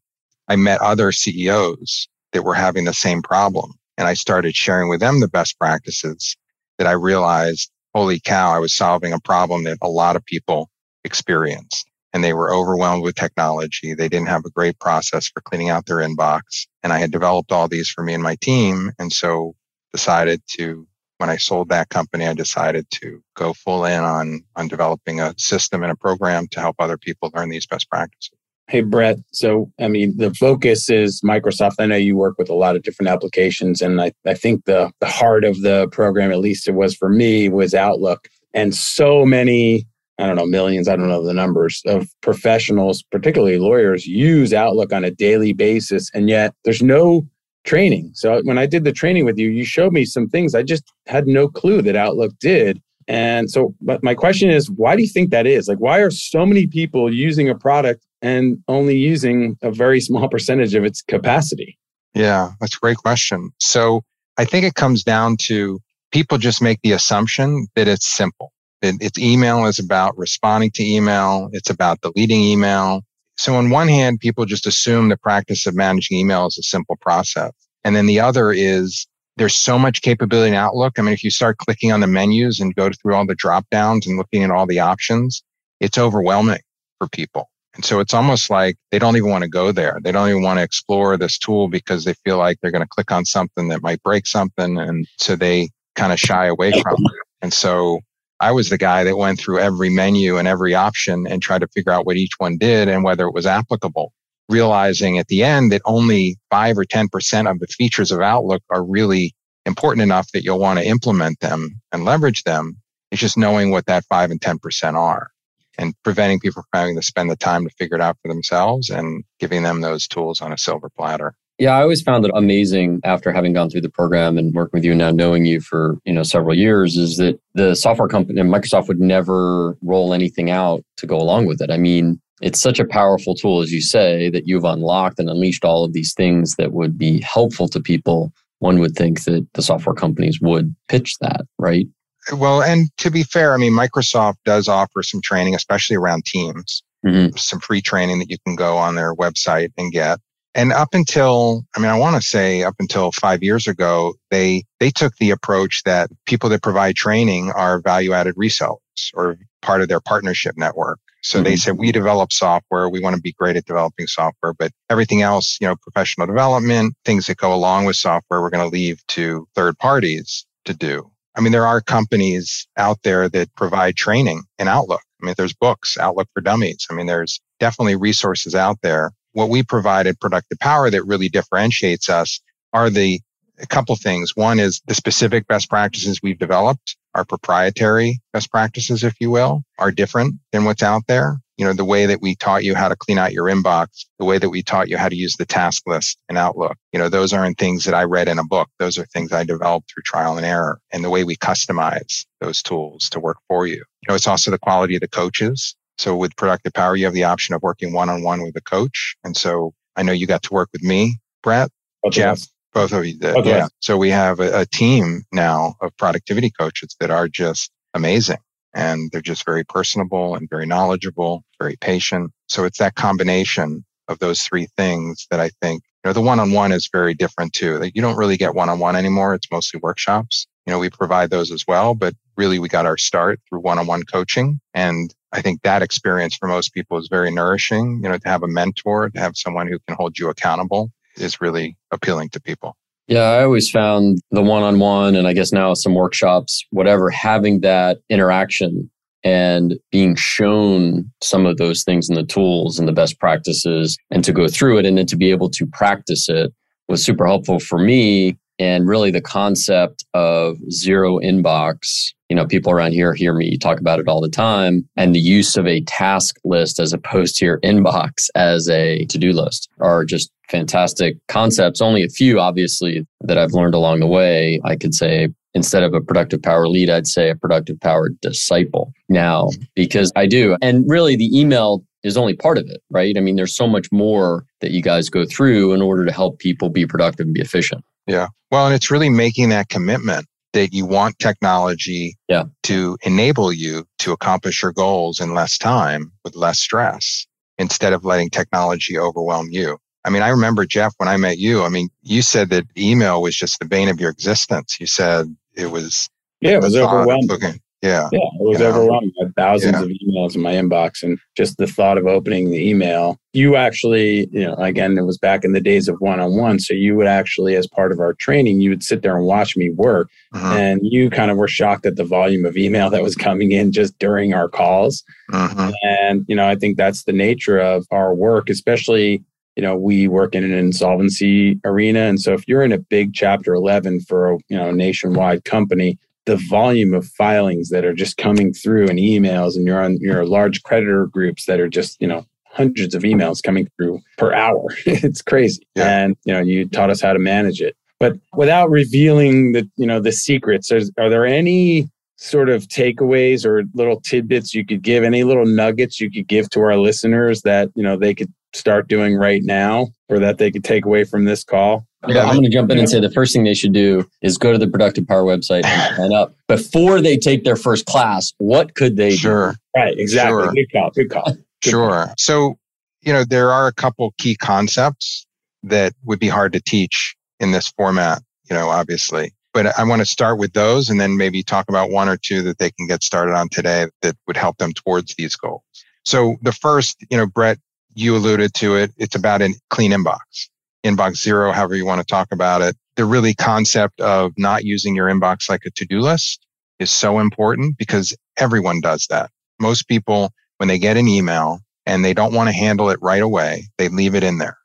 I 0.49 0.56
met 0.56 0.81
other 0.81 1.12
CEOs 1.12 2.08
that 2.32 2.43
were 2.43 2.54
having 2.54 2.84
the 2.84 2.93
same 2.93 3.22
problem 3.22 3.72
and 3.98 4.08
I 4.08 4.14
started 4.14 4.54
sharing 4.54 4.88
with 4.88 5.00
them 5.00 5.20
the 5.20 5.28
best 5.28 5.58
practices 5.58 6.36
that 6.78 6.86
I 6.86 6.92
realized, 6.92 7.70
holy 7.94 8.20
cow, 8.20 8.52
I 8.52 8.58
was 8.58 8.74
solving 8.74 9.12
a 9.12 9.20
problem 9.20 9.64
that 9.64 9.78
a 9.82 9.88
lot 9.88 10.16
of 10.16 10.24
people 10.24 10.70
experienced 11.04 11.86
and 12.12 12.22
they 12.22 12.32
were 12.32 12.52
overwhelmed 12.52 13.02
with 13.02 13.14
technology. 13.14 13.94
They 13.94 14.08
didn't 14.08 14.28
have 14.28 14.44
a 14.44 14.50
great 14.50 14.78
process 14.78 15.28
for 15.28 15.40
cleaning 15.40 15.70
out 15.70 15.86
their 15.86 15.98
inbox. 15.98 16.66
And 16.82 16.92
I 16.92 16.98
had 16.98 17.10
developed 17.10 17.52
all 17.52 17.68
these 17.68 17.88
for 17.88 18.04
me 18.04 18.14
and 18.14 18.22
my 18.22 18.36
team. 18.40 18.92
And 18.98 19.12
so 19.12 19.54
decided 19.92 20.42
to, 20.58 20.86
when 21.18 21.30
I 21.30 21.36
sold 21.36 21.68
that 21.68 21.88
company, 21.88 22.26
I 22.26 22.34
decided 22.34 22.86
to 23.02 23.22
go 23.34 23.52
full 23.52 23.84
in 23.84 24.02
on, 24.02 24.42
on 24.56 24.68
developing 24.68 25.20
a 25.20 25.34
system 25.38 25.82
and 25.82 25.92
a 25.92 25.96
program 25.96 26.48
to 26.48 26.60
help 26.60 26.76
other 26.78 26.98
people 26.98 27.30
learn 27.34 27.48
these 27.48 27.66
best 27.66 27.88
practices. 27.88 28.36
Hey, 28.69 28.81
Brett. 28.81 29.19
So, 29.32 29.70
I 29.81 29.88
mean, 29.88 30.17
the 30.17 30.32
focus 30.35 30.88
is 30.88 31.20
Microsoft. 31.23 31.75
I 31.79 31.87
know 31.87 31.97
you 31.97 32.17
work 32.17 32.38
with 32.38 32.49
a 32.49 32.55
lot 32.55 32.76
of 32.76 32.82
different 32.82 33.11
applications, 33.11 33.82
and 33.82 34.00
I, 34.00 34.12
I 34.25 34.35
think 34.35 34.64
the, 34.64 34.91
the 35.00 35.06
heart 35.06 35.44
of 35.44 35.61
the 35.62 35.88
program, 35.88 36.32
at 36.32 36.38
least 36.38 36.69
it 36.69 36.73
was 36.75 36.94
for 36.94 37.09
me, 37.09 37.49
was 37.49 37.75
Outlook. 37.75 38.29
And 38.55 38.75
so 38.75 39.26
many 39.26 39.87
I 40.19 40.26
don't 40.26 40.37
know, 40.37 40.47
millions, 40.47 40.88
I 40.88 40.97
don't 40.97 41.09
know 41.09 41.25
the 41.25 41.35
numbers 41.35 41.82
of 41.87 42.06
professionals, 42.20 43.03
particularly 43.03 43.59
lawyers, 43.59 44.06
use 44.06 44.53
Outlook 44.53 44.93
on 44.93 45.05
a 45.05 45.11
daily 45.11 45.53
basis. 45.53 46.11
And 46.14 46.29
yet 46.29 46.55
there's 46.64 46.82
no 46.82 47.26
training. 47.64 48.11
So 48.14 48.41
when 48.44 48.59
I 48.59 48.67
did 48.67 48.85
the 48.85 48.93
training 48.93 49.25
with 49.25 49.38
you, 49.38 49.49
you 49.49 49.64
showed 49.64 49.93
me 49.93 50.05
some 50.05 50.29
things 50.29 50.55
I 50.55 50.62
just 50.62 50.85
had 51.06 51.26
no 51.26 51.49
clue 51.49 51.82
that 51.82 51.97
Outlook 51.97 52.32
did. 52.38 52.81
And 53.08 53.50
so, 53.50 53.75
but 53.81 54.02
my 54.02 54.14
question 54.14 54.50
is, 54.50 54.70
why 54.70 54.96
do 54.96 55.02
you 55.02 55.08
think 55.08 55.31
that 55.31 55.46
is? 55.46 55.69
Like, 55.69 55.78
why 55.78 55.99
are 55.99 56.10
so 56.10 56.46
many 56.46 56.66
people 56.66 57.12
using 57.12 57.49
a 57.49 57.54
product 57.54 58.04
and 58.20 58.58
only 58.69 58.96
using 58.96 59.56
a 59.62 59.70
very 59.70 60.00
small 60.08 60.28
percentage 60.28 60.75
of 60.75 60.84
its 60.84 61.02
capacity? 61.02 61.78
Yeah, 62.14 62.50
that's 62.60 62.76
a 62.76 62.81
great 62.81 62.99
question. 62.99 63.50
So 63.58 64.02
I 64.38 64.44
think 64.44 64.64
it 64.64 64.75
comes 64.75 65.02
down 65.02 65.37
to 65.43 65.81
people 66.12 66.38
just 66.38 66.62
make 66.62 66.81
the 66.82 66.93
assumption 66.93 67.66
that 67.75 67.88
it's 67.88 68.06
simple. 68.06 68.52
That 68.82 68.94
it's 69.00 69.19
email 69.19 69.66
is 69.66 69.78
about 69.78 70.16
responding 70.16 70.70
to 70.72 70.84
email. 70.84 71.49
It's 71.52 71.70
about 71.70 72.00
deleting 72.02 72.43
email. 72.43 73.02
So 73.37 73.54
on 73.54 73.70
one 73.70 73.88
hand, 73.88 74.20
people 74.20 74.44
just 74.44 74.66
assume 74.66 75.08
the 75.08 75.16
practice 75.16 75.66
of 75.66 75.75
managing 75.75 76.19
email 76.19 76.46
is 76.46 76.58
a 76.58 76.62
simple 76.62 76.96
process. 77.00 77.52
And 77.84 77.96
then 77.96 78.06
the 78.06 78.20
other 78.20 78.52
is 78.52 79.06
there's 79.37 79.56
so 79.56 79.79
much 79.79 80.02
capability 80.02 80.50
in 80.50 80.55
Outlook. 80.55 80.99
I 80.99 81.02
mean, 81.02 81.14
if 81.14 81.25
you 81.25 81.31
start 81.31 81.58
clicking 81.58 81.93
on 81.93 82.00
the 82.00 82.06
menus 82.06 82.61
and 82.61 82.75
go 82.75 82.90
through 82.90 83.14
all 83.14 83.26
the 83.26 83.34
drop 83.34 83.67
downs 83.70 84.06
and 84.06 84.17
looking 84.17 84.43
at 84.43 84.50
all 84.50 84.67
the 84.67 84.81
options, 84.81 85.43
it's 85.81 85.99
overwhelming 85.99 86.61
for 86.99 87.08
people. 87.08 87.49
And 87.75 87.84
so 87.84 88.00
it's 88.00 88.12
almost 88.12 88.50
like 88.50 88.76
they 88.90 88.99
don't 88.99 89.17
even 89.17 89.31
want 89.31 89.44
to 89.44 89.49
go 89.49 89.73
there. 89.73 89.99
They 90.02 90.12
don't 90.12 90.29
even 90.29 90.43
want 90.43 90.58
to 90.58 90.62
explore 90.62 91.17
this 91.17 91.38
tool 91.38 91.69
because 91.69 92.05
they 92.05 92.12
feel 92.25 92.37
like 92.37 92.58
they're 92.61 92.70
going 92.70 92.84
to 92.84 92.88
click 92.88 93.11
on 93.11 93.25
something 93.25 93.69
that 93.69 93.82
might 93.82 94.02
break 94.02 94.26
something. 94.26 94.79
And 94.79 95.06
so 95.17 95.37
they 95.37 95.70
kind 95.94 96.12
of 96.12 96.20
shy 96.20 96.46
away 96.46 96.73
from 96.82 96.96
it. 96.99 97.26
And 97.40 97.52
so 97.52 98.00
I 98.40 98.52
was 98.52 98.69
the 98.69 98.78
guy 98.78 99.05
that 99.05 99.17
went 99.17 99.38
through 99.38 99.61
every 99.61 99.88
menu 99.88 100.37
and 100.37 100.46
every 100.46 100.75
option 100.75 101.26
and 101.26 101.40
tried 101.40 101.61
to 101.61 101.69
figure 101.69 101.93
out 101.93 102.05
what 102.05 102.17
each 102.17 102.32
one 102.38 102.58
did 102.58 102.88
and 102.88 103.05
whether 103.05 103.26
it 103.26 103.32
was 103.32 103.46
applicable. 103.46 104.12
Realizing 104.52 105.16
at 105.16 105.28
the 105.28 105.44
end 105.44 105.72
that 105.72 105.81
only 105.87 106.37
five 106.50 106.76
or 106.76 106.84
10% 106.84 107.50
of 107.50 107.58
the 107.58 107.66
features 107.66 108.12
of 108.12 108.20
Outlook 108.20 108.62
are 108.69 108.84
really 108.84 109.34
important 109.64 110.02
enough 110.02 110.31
that 110.32 110.44
you'll 110.44 110.58
want 110.58 110.78
to 110.78 110.87
implement 110.87 111.40
them 111.40 111.81
and 111.90 112.04
leverage 112.04 112.43
them. 112.43 112.76
It's 113.10 113.20
just 113.22 113.38
knowing 113.38 113.70
what 113.70 113.87
that 113.87 114.04
five 114.10 114.31
and 114.31 114.38
10% 114.38 114.94
are 114.94 115.31
and 115.78 115.94
preventing 116.02 116.38
people 116.38 116.62
from 116.70 116.81
having 116.81 116.96
to 116.96 117.02
spend 117.02 117.31
the 117.31 117.37
time 117.37 117.64
to 117.64 117.75
figure 117.78 117.96
it 117.96 118.02
out 118.02 118.19
for 118.20 118.28
themselves 118.28 118.90
and 118.90 119.25
giving 119.40 119.62
them 119.62 119.81
those 119.81 120.06
tools 120.06 120.43
on 120.43 120.52
a 120.52 120.58
silver 120.58 120.90
platter. 120.90 121.34
Yeah, 121.58 121.76
I 121.76 121.81
always 121.81 122.02
found 122.02 122.26
it 122.26 122.32
amazing 122.34 123.00
after 123.04 123.32
having 123.32 123.54
gone 123.54 123.70
through 123.70 123.82
the 123.82 123.88
program 123.88 124.37
and 124.37 124.52
working 124.52 124.78
with 124.78 124.84
you 124.84 124.93
and 124.93 124.99
now 124.99 125.12
knowing 125.12 125.46
you 125.46 125.62
for, 125.62 125.96
you 126.04 126.12
know, 126.12 126.25
several 126.25 126.54
years 126.54 126.99
is 126.99 127.16
that 127.16 127.40
the 127.54 127.75
software 127.75 128.08
company 128.08 128.43
Microsoft 128.43 128.88
would 128.88 129.00
never 129.00 129.78
roll 129.81 130.12
anything 130.12 130.50
out 130.50 130.84
to 130.99 131.06
go 131.06 131.16
along 131.16 131.46
with 131.46 131.62
it. 131.62 131.70
I 131.70 131.78
mean, 131.78 132.20
it's 132.42 132.60
such 132.60 132.80
a 132.80 132.84
powerful 132.84 133.34
tool, 133.34 133.62
as 133.62 133.72
you 133.72 133.80
say, 133.80 134.28
that 134.30 134.46
you've 134.46 134.64
unlocked 134.64 135.18
and 135.18 135.30
unleashed 135.30 135.64
all 135.64 135.84
of 135.84 135.92
these 135.92 136.12
things 136.12 136.56
that 136.56 136.72
would 136.72 136.98
be 136.98 137.20
helpful 137.20 137.68
to 137.68 137.80
people. 137.80 138.32
One 138.58 138.80
would 138.80 138.94
think 138.94 139.24
that 139.24 139.46
the 139.54 139.62
software 139.62 139.94
companies 139.94 140.40
would 140.40 140.74
pitch 140.88 141.16
that, 141.20 141.42
right? 141.58 141.86
Well, 142.32 142.62
and 142.62 142.88
to 142.98 143.10
be 143.10 143.22
fair, 143.22 143.54
I 143.54 143.56
mean, 143.56 143.72
Microsoft 143.72 144.36
does 144.44 144.68
offer 144.68 145.02
some 145.02 145.20
training, 145.20 145.54
especially 145.54 145.96
around 145.96 146.24
Teams, 146.24 146.82
mm-hmm. 147.04 147.36
some 147.36 147.60
free 147.60 147.80
training 147.80 148.18
that 148.18 148.30
you 148.30 148.36
can 148.44 148.56
go 148.56 148.76
on 148.76 148.96
their 148.96 149.14
website 149.14 149.70
and 149.78 149.92
get. 149.92 150.18
And 150.54 150.72
up 150.72 150.90
until, 150.92 151.64
I 151.74 151.80
mean, 151.80 151.90
I 151.90 151.98
want 151.98 152.16
to 152.16 152.22
say 152.22 152.62
up 152.62 152.74
until 152.78 153.10
five 153.12 153.42
years 153.42 153.66
ago, 153.66 154.14
they, 154.30 154.64
they 154.80 154.90
took 154.90 155.16
the 155.16 155.30
approach 155.30 155.82
that 155.84 156.10
people 156.26 156.50
that 156.50 156.62
provide 156.62 156.94
training 156.94 157.50
are 157.52 157.80
value 157.80 158.12
added 158.12 158.34
resellers 158.36 158.78
or 159.14 159.38
part 159.62 159.80
of 159.80 159.88
their 159.88 160.00
partnership 160.00 160.56
network. 160.56 160.98
So 161.22 161.38
mm-hmm. 161.38 161.44
they 161.44 161.56
said, 161.56 161.78
we 161.78 161.92
develop 161.92 162.32
software. 162.32 162.88
We 162.88 163.00
want 163.00 163.16
to 163.16 163.22
be 163.22 163.32
great 163.32 163.56
at 163.56 163.64
developing 163.64 164.06
software, 164.06 164.52
but 164.52 164.72
everything 164.90 165.22
else, 165.22 165.58
you 165.60 165.66
know, 165.66 165.76
professional 165.76 166.26
development, 166.26 166.94
things 167.04 167.26
that 167.26 167.37
go 167.37 167.54
along 167.54 167.87
with 167.87 167.97
software, 167.97 168.40
we're 168.40 168.50
going 168.50 168.68
to 168.68 168.73
leave 168.73 169.06
to 169.08 169.47
third 169.54 169.78
parties 169.78 170.47
to 170.64 170.75
do. 170.75 171.11
I 171.35 171.40
mean, 171.40 171.52
there 171.52 171.66
are 171.66 171.80
companies 171.80 172.66
out 172.76 172.99
there 173.04 173.28
that 173.30 173.54
provide 173.54 173.97
training 173.97 174.42
in 174.58 174.68
Outlook. 174.68 175.02
I 175.23 175.26
mean, 175.26 175.35
there's 175.38 175.54
books, 175.54 175.97
Outlook 175.97 176.28
for 176.35 176.42
Dummies. 176.42 176.87
I 176.90 176.94
mean, 176.94 177.06
there's 177.06 177.40
definitely 177.58 177.97
resources 177.97 178.54
out 178.54 178.78
there 178.82 179.12
what 179.32 179.49
we 179.49 179.62
provide 179.62 180.06
at 180.06 180.20
Productive 180.20 180.58
Power 180.58 180.90
that 180.90 181.04
really 181.04 181.28
differentiates 181.28 182.08
us 182.08 182.40
are 182.73 182.90
the 182.90 183.20
a 183.62 183.66
couple 183.66 183.95
things. 183.97 184.37
One 184.37 184.59
is 184.59 184.81
the 184.87 184.95
specific 184.95 185.47
best 185.47 185.71
practices 185.71 186.21
we've 186.23 186.38
developed, 186.38 186.97
our 187.14 187.25
proprietary 187.25 188.21
best 188.33 188.50
practices, 188.50 189.04
if 189.04 189.14
you 189.21 189.31
will, 189.31 189.62
are 189.78 189.90
different 189.90 190.37
than 190.50 190.64
what's 190.64 190.83
out 190.83 191.02
there. 191.09 191.38
You 191.57 191.66
know, 191.66 191.73
the 191.75 191.85
way 191.85 192.07
that 192.07 192.21
we 192.21 192.35
taught 192.35 192.64
you 192.64 192.75
how 192.75 192.88
to 192.88 192.97
clean 192.97 193.19
out 193.19 193.33
your 193.33 193.45
inbox, 193.45 194.04
the 194.19 194.25
way 194.25 194.38
that 194.38 194.50
we 194.50 194.62
taught 194.62 194.88
you 194.88 194.97
how 194.97 195.09
to 195.09 195.14
use 195.14 195.37
the 195.37 195.47
task 195.47 195.83
list 195.87 196.19
in 196.28 196.37
Outlook, 196.37 196.76
you 196.92 196.99
know, 196.99 197.09
those 197.09 197.33
aren't 197.33 197.59
things 197.59 197.85
that 197.85 197.95
I 197.95 198.02
read 198.04 198.28
in 198.28 198.38
a 198.38 198.45
book. 198.45 198.69
Those 198.78 198.99
are 198.99 199.07
things 199.07 199.33
I 199.33 199.45
developed 199.45 199.92
through 199.92 200.02
trial 200.04 200.37
and 200.37 200.47
error 200.47 200.81
and 200.92 201.04
the 201.04 201.11
way 201.11 201.23
we 201.23 201.37
customize 201.37 202.25
those 202.40 202.62
tools 202.62 203.09
to 203.11 203.21
work 203.21 203.37
for 203.49 203.66
you. 203.66 203.76
You 203.76 204.09
know, 204.09 204.14
it's 204.14 204.26
also 204.26 204.50
the 204.50 204.59
quality 204.59 204.97
of 204.97 205.02
the 205.02 205.09
coaches 205.09 205.76
so 205.99 206.16
with 206.16 206.35
Productive 206.37 206.73
Power, 206.73 206.97
you 206.97 207.04
have 207.04 207.14
the 207.14 207.25
option 207.25 207.54
of 207.54 207.62
working 207.62 207.92
one 207.92 208.09
on 208.09 208.23
one 208.23 208.42
with 208.42 208.57
a 208.57 208.61
coach. 208.61 209.16
And 209.25 209.37
so 209.37 209.73
I 209.97 210.02
know 210.02 210.12
you 210.12 210.26
got 210.26 210.42
to 210.45 210.52
work 210.52 210.69
with 210.73 210.83
me, 210.83 211.19
Brett, 211.42 211.71
both 212.02 212.12
Jeff, 212.12 212.40
both 212.73 212.93
of 212.93 213.05
you 213.05 213.19
did. 213.19 213.35
Both 213.35 213.47
yeah. 213.47 213.69
So 213.81 213.97
we 213.97 214.11
have 214.11 214.41
a, 214.41 214.61
a 214.61 214.67
team 214.67 215.23
now 215.33 215.75
of 215.81 215.97
productivity 215.97 216.50
coaches 216.50 216.97
that 217.00 217.11
are 217.11 217.29
just 217.29 217.71
amazing. 217.95 218.38
And 218.75 219.11
they're 219.12 219.21
just 219.21 219.45
very 219.45 219.64
personable 219.64 220.35
and 220.35 220.49
very 220.49 220.64
knowledgeable, 220.64 221.45
very 221.61 221.76
patient. 221.76 222.33
So 222.49 222.64
it's 222.64 222.79
that 222.79 222.95
combination 222.95 223.85
of 224.09 224.19
those 224.19 224.43
three 224.43 224.67
things 224.76 225.26
that 225.31 225.41
I 225.41 225.50
think, 225.61 225.83
you 226.02 226.09
know, 226.09 226.12
the 226.14 226.23
one 226.23 226.41
on 226.41 226.52
one 226.52 226.73
is 226.73 226.88
very 226.91 227.14
different 227.14 227.52
too. 227.52 227.79
Like 227.79 227.95
you 227.95 228.02
don't 228.02 228.17
really 228.17 228.38
get 228.38 228.55
one 228.55 228.71
on 228.71 228.79
one 228.79 228.97
anymore. 228.97 229.35
It's 229.35 229.50
mostly 229.50 229.79
workshops. 229.83 230.47
You 230.67 230.73
know, 230.73 230.79
we 230.79 230.91
provide 230.91 231.31
those 231.31 231.50
as 231.50 231.67
well, 231.67 231.95
but 231.95 232.14
really 232.37 232.59
we 232.59 232.69
got 232.69 232.87
our 232.87 232.97
start 232.97 233.41
through 233.49 233.61
one 233.61 233.79
on 233.79 233.87
one 233.87 234.05
coaching. 234.05 234.59
And 234.73 235.14
I 235.33 235.43
think 235.43 235.62
that 235.62 235.83
experience 235.83 236.37
for 236.37 236.49
most 236.49 236.73
people 236.73 236.99
is 236.99 237.09
very 237.09 237.31
nourishing. 237.31 238.00
You 238.02 238.09
know, 238.09 238.19
to 238.19 238.29
have 238.29 238.43
a 238.43 238.49
mentor, 238.49 239.11
to 239.11 239.21
have 239.21 239.37
someone 239.37 239.67
who 239.67 239.79
can 239.87 239.97
hold 239.97 240.19
you 240.19 240.31
accountable 240.31 240.91
is 241.16 241.40
really 241.40 241.76
appealing 241.90 242.28
to 242.31 242.40
people. 242.40 242.76
Yeah, 243.09 243.31
I 243.31 243.42
always 243.42 243.69
found 243.69 244.19
the 244.31 244.42
one 244.42 244.62
on 244.62 244.78
one, 244.78 245.16
and 245.16 245.26
I 245.26 245.33
guess 245.33 245.52
now 245.52 245.75
some 245.75 245.95
workshops, 245.95 246.64
whatever, 246.71 247.11
having 247.11 247.61
that 247.61 247.99
interaction 248.09 248.90
and 249.25 249.75
being 249.90 250.14
shown 250.14 251.11
some 251.23 251.47
of 251.47 251.57
those 251.57 251.85
things 251.85 252.09
and 252.09 252.16
the 252.16 252.25
tools 252.25 252.78
and 252.78 252.88
the 252.88 252.92
best 252.92 253.19
practices 253.21 253.97
and 254.11 254.25
to 254.25 254.33
go 254.33 254.49
through 254.49 254.78
it 254.78 254.87
and 254.87 254.99
then 254.99 255.07
to 255.07 255.16
be 255.16 255.31
able 255.31 255.49
to 255.50 255.66
practice 255.66 256.28
it 256.28 256.52
was 256.88 257.04
super 257.04 257.26
helpful 257.26 257.61
for 257.61 257.78
me 257.78 258.37
and 258.59 258.88
really 258.88 259.11
the 259.11 259.21
concept 259.21 260.04
of 260.14 260.57
zero 260.71 261.19
inbox 261.19 262.12
you 262.32 262.36
know 262.36 262.46
people 262.46 262.72
around 262.72 262.92
here 262.92 263.12
hear 263.12 263.34
me 263.34 263.58
talk 263.58 263.78
about 263.78 264.00
it 264.00 264.08
all 264.08 264.22
the 264.22 264.26
time 264.26 264.88
and 264.96 265.14
the 265.14 265.20
use 265.20 265.54
of 265.58 265.66
a 265.66 265.82
task 265.82 266.36
list 266.44 266.80
as 266.80 266.94
opposed 266.94 267.36
to 267.36 267.44
your 267.44 267.60
inbox 267.60 268.30
as 268.34 268.70
a 268.70 269.04
to-do 269.10 269.34
list 269.34 269.68
are 269.82 270.02
just 270.02 270.32
fantastic 270.48 271.18
concepts. 271.28 271.82
Only 271.82 272.02
a 272.02 272.08
few 272.08 272.40
obviously 272.40 273.06
that 273.20 273.36
i've 273.36 273.52
learned 273.52 273.74
along 273.74 274.00
the 274.00 274.06
way. 274.06 274.62
I 274.64 274.76
could 274.76 274.94
say 274.94 275.28
instead 275.52 275.82
of 275.82 275.92
a 275.92 276.00
productive 276.00 276.42
power 276.42 276.68
lead 276.68 276.88
i'd 276.88 277.06
say 277.06 277.28
a 277.28 277.36
productive 277.36 277.78
power 277.80 278.08
disciple. 278.22 278.94
Now 279.10 279.50
because 279.74 280.10
i 280.16 280.24
do 280.24 280.56
and 280.62 280.86
really 280.88 281.16
the 281.16 281.38
email 281.38 281.84
is 282.02 282.16
only 282.16 282.34
part 282.34 282.56
of 282.56 282.64
it 282.66 282.80
right? 282.88 283.14
I 283.14 283.20
mean 283.20 283.36
there's 283.36 283.54
so 283.54 283.68
much 283.68 283.92
more 283.92 284.46
that 284.62 284.70
you 284.70 284.80
guys 284.80 285.10
go 285.10 285.26
through 285.26 285.74
in 285.74 285.82
order 285.82 286.06
to 286.06 286.12
help 286.12 286.38
people 286.38 286.70
be 286.70 286.86
productive 286.86 287.26
and 287.26 287.34
be 287.34 287.42
efficient. 287.42 287.84
Yeah. 288.06 288.28
Well, 288.50 288.66
and 288.66 288.74
it's 288.74 288.90
really 288.90 289.10
making 289.10 289.50
that 289.50 289.68
commitment 289.68 290.26
that 290.52 290.73
you 290.73 290.87
want 290.87 291.18
technology 291.18 292.16
yeah. 292.28 292.44
to 292.64 292.97
enable 293.02 293.52
you 293.52 293.87
to 293.99 294.12
accomplish 294.12 294.62
your 294.62 294.73
goals 294.73 295.21
in 295.21 295.35
less 295.35 295.59
time 295.59 296.12
with 296.25 296.37
less 296.37 296.61
stress 296.61 297.26
instead 297.59 297.92
of 297.92 298.04
letting 298.04 298.30
technology 298.30 298.99
overwhelm 298.99 299.49
you. 299.50 299.78
I 300.04 300.11
mean, 300.11 300.23
I 300.23 300.28
remember, 300.28 300.66
Jeff, 300.66 300.94
when 300.99 301.09
I 301.09 301.16
met 301.16 301.38
you, 301.38 301.62
I 301.62 301.68
mean, 301.68 301.88
you 302.02 302.23
said 302.23 302.50
that 302.50 302.64
email 302.76 303.23
was 303.23 303.37
just 303.37 303.61
the 303.61 303.66
bane 303.66 303.88
of 303.88 304.00
your 304.00 304.11
existence. 304.11 304.78
You 304.80 304.87
said 304.87 305.35
it 305.54 305.71
was. 305.71 306.09
Yeah, 306.40 306.56
it 306.56 306.62
was 306.62 306.76
overwhelming. 306.76 307.61
Yeah. 307.82 308.08
Yeah. 308.12 308.20
It 308.20 308.48
was 308.48 308.62
overwhelming. 308.62 309.12
I 309.20 309.24
had 309.24 309.34
thousands 309.34 309.74
yeah. 309.74 309.82
of 309.82 309.88
emails 309.88 310.36
in 310.36 310.40
my 310.40 310.52
inbox 310.52 311.02
and 311.02 311.18
just 311.36 311.58
the 311.58 311.66
thought 311.66 311.98
of 311.98 312.06
opening 312.06 312.50
the 312.50 312.68
email. 312.68 313.18
You 313.32 313.56
actually, 313.56 314.28
you 314.30 314.46
know, 314.46 314.54
again, 314.54 314.96
it 314.96 315.02
was 315.02 315.18
back 315.18 315.44
in 315.44 315.52
the 315.52 315.60
days 315.60 315.88
of 315.88 315.96
one 316.00 316.20
on 316.20 316.36
one. 316.36 316.60
So 316.60 316.74
you 316.74 316.94
would 316.94 317.08
actually, 317.08 317.56
as 317.56 317.66
part 317.66 317.90
of 317.90 317.98
our 317.98 318.14
training, 318.14 318.60
you 318.60 318.70
would 318.70 318.84
sit 318.84 319.02
there 319.02 319.16
and 319.16 319.26
watch 319.26 319.56
me 319.56 319.70
work. 319.70 320.08
Uh-huh. 320.32 320.54
And 320.54 320.80
you 320.84 321.10
kind 321.10 321.32
of 321.32 321.36
were 321.36 321.48
shocked 321.48 321.84
at 321.84 321.96
the 321.96 322.04
volume 322.04 322.44
of 322.44 322.56
email 322.56 322.88
that 322.90 323.02
was 323.02 323.16
coming 323.16 323.50
in 323.50 323.72
just 323.72 323.98
during 323.98 324.32
our 324.32 324.48
calls. 324.48 325.02
Uh-huh. 325.32 325.72
And, 325.82 326.24
you 326.28 326.36
know, 326.36 326.46
I 326.46 326.54
think 326.54 326.76
that's 326.76 327.02
the 327.02 327.12
nature 327.12 327.58
of 327.58 327.86
our 327.90 328.14
work, 328.14 328.48
especially 328.48 329.24
you 329.56 329.62
know 329.62 329.76
we 329.76 330.08
work 330.08 330.34
in 330.34 330.44
an 330.44 330.54
insolvency 330.54 331.60
arena 331.66 332.00
and 332.00 332.18
so 332.18 332.32
if 332.32 332.48
you're 332.48 332.62
in 332.62 332.72
a 332.72 332.78
big 332.78 333.12
chapter 333.12 333.52
11 333.52 334.00
for 334.00 334.32
a 334.32 334.38
you 334.48 334.56
know 334.56 334.70
nationwide 334.70 335.44
company 335.44 335.98
the 336.26 336.37
volume 336.49 336.95
of 336.95 337.07
filings 337.07 337.71
that 337.71 337.85
are 337.85 337.95
just 337.95 338.17
coming 338.17 338.52
through 338.52 338.88
and 338.88 338.99
emails 338.99 339.57
and 339.57 339.67
you're 339.67 339.83
on 339.83 339.97
your 339.99 340.25
large 340.25 340.62
creditor 340.62 341.07
groups 341.07 341.47
that 341.47 341.61
are 341.61 341.69
just 341.69 342.00
you 342.00 342.07
know 342.07 342.25
hundreds 342.45 342.95
of 342.95 343.02
emails 343.02 343.43
coming 343.43 343.69
through 343.76 344.00
per 344.19 344.33
hour. 344.33 344.67
It's 344.87 345.23
crazy. 345.23 345.67
Yeah. 345.75 346.05
and 346.05 346.17
you 346.25 346.33
know 346.33 346.41
you 346.41 346.69
taught 346.69 346.91
us 346.91 347.00
how 347.00 347.12
to 347.12 347.19
manage 347.19 347.61
it. 347.61 347.76
But 347.99 348.19
without 348.35 348.71
revealing 348.71 349.52
the 349.52 349.69
you 349.76 349.87
know 349.87 350.00
the 350.00 350.12
secrets 350.12 350.71
are 350.71 351.11
there 351.11 351.26
any 351.26 351.88
sort 352.17 352.49
of 352.49 352.69
takeaways 352.69 353.45
or 353.45 353.64
little 353.75 354.00
tidbits 354.00 354.55
you 354.55 354.64
could 354.64 354.83
give 354.83 355.02
any 355.02 355.25
little 355.25 355.47
nuggets 355.47 356.00
you 356.00 356.09
could 356.11 356.29
give 356.29 356.49
to 356.50 356.61
our 356.61 356.76
listeners 356.76 357.43
that 357.43 357.69
you 357.75 357.83
know 357.83 357.97
they 357.97 358.14
could 358.14 358.33
start 358.55 358.87
doing 358.87 359.17
right 359.17 359.43
now 359.43 359.88
or 360.09 360.19
that 360.21 360.38
they 360.38 360.50
could 360.50 360.62
take 360.62 360.85
away 360.85 361.02
from 361.02 361.25
this 361.25 361.43
call 361.43 361.85
yeah, 362.09 362.25
I'm 362.25 362.30
going 362.30 362.42
to 362.44 362.50
jump 362.50 362.71
in 362.71 362.78
and 362.78 362.88
say 362.88 363.00
the 363.00 363.11
first 363.11 363.32
thing 363.32 363.44
they 363.44 363.54
should 363.54 363.73
do 363.73 364.09
is 364.23 364.37
go 364.37 364.52
to 364.52 364.59
the 364.59 364.66
Productive 364.66 365.06
Power 365.06 365.23
website 365.23 365.64
and 365.64 365.97
sign 365.97 366.12
up 366.12 366.35
before 366.49 367.00
they 367.00 367.16
take 367.16 367.44
their 367.44 367.56
first 367.56 367.87
class. 367.87 368.32
What 368.38 368.75
could 368.75 368.97
they 368.97 369.16
sure. 369.16 369.52
do? 369.52 369.80
Right, 369.80 369.99
exactly. 369.99 370.44
Sure. 370.44 370.52
Good 370.52 370.73
call. 370.73 370.90
Good 370.90 371.11
call. 371.11 371.32
Good 371.62 371.71
sure. 371.71 372.06
Call. 372.06 372.14
So, 372.18 372.59
you 373.02 373.12
know, 373.12 373.25
there 373.25 373.50
are 373.52 373.66
a 373.66 373.73
couple 373.73 374.12
key 374.18 374.35
concepts 374.35 375.26
that 375.62 375.92
would 376.04 376.18
be 376.18 376.28
hard 376.28 376.52
to 376.54 376.61
teach 376.61 377.14
in 377.38 377.52
this 377.52 377.68
format, 377.68 378.23
you 378.50 378.56
know, 378.56 378.68
obviously. 378.68 379.32
But 379.54 379.78
I 379.78 379.85
want 379.85 380.00
to 380.00 380.06
start 380.06 380.38
with 380.38 380.54
those 380.54 380.88
and 380.88 381.00
then 381.00 381.16
maybe 381.16 381.42
talk 381.42 381.68
about 381.68 381.90
one 381.90 382.09
or 382.09 382.16
two 382.16 382.42
that 382.42 382.59
they 382.59 382.71
can 382.71 382.87
get 382.87 383.02
started 383.02 383.35
on 383.35 383.49
today 383.49 383.87
that 384.00 384.16
would 384.26 384.37
help 384.37 384.56
them 384.59 384.73
towards 384.73 385.14
these 385.14 385.37
goals. 385.37 385.62
So 386.04 386.37
the 386.42 386.52
first, 386.52 387.04
you 387.11 387.16
know, 387.16 387.26
Brett, 387.26 387.59
you 387.94 388.16
alluded 388.16 388.54
to 388.54 388.76
it. 388.76 388.92
It's 388.97 389.14
about 389.14 389.42
a 389.42 389.54
clean 389.68 389.92
inbox 389.92 390.49
inbox 390.84 391.16
zero, 391.16 391.52
however 391.52 391.76
you 391.76 391.86
want 391.86 392.00
to 392.00 392.06
talk 392.06 392.28
about 392.32 392.62
it. 392.62 392.76
The 392.96 393.04
really 393.04 393.34
concept 393.34 394.00
of 394.00 394.32
not 394.36 394.64
using 394.64 394.94
your 394.94 395.08
inbox 395.08 395.48
like 395.48 395.62
a 395.64 395.70
to-do 395.70 396.00
list 396.00 396.46
is 396.78 396.90
so 396.90 397.18
important 397.18 397.78
because 397.78 398.14
everyone 398.36 398.80
does 398.80 399.06
that. 399.08 399.30
Most 399.60 399.88
people, 399.88 400.32
when 400.58 400.68
they 400.68 400.78
get 400.78 400.96
an 400.96 401.08
email 401.08 401.60
and 401.86 402.04
they 402.04 402.14
don't 402.14 402.34
want 402.34 402.48
to 402.48 402.54
handle 402.54 402.90
it 402.90 402.98
right 403.00 403.22
away, 403.22 403.68
they 403.78 403.88
leave 403.88 404.14
it 404.14 404.24
in 404.24 404.38
there. 404.38 404.58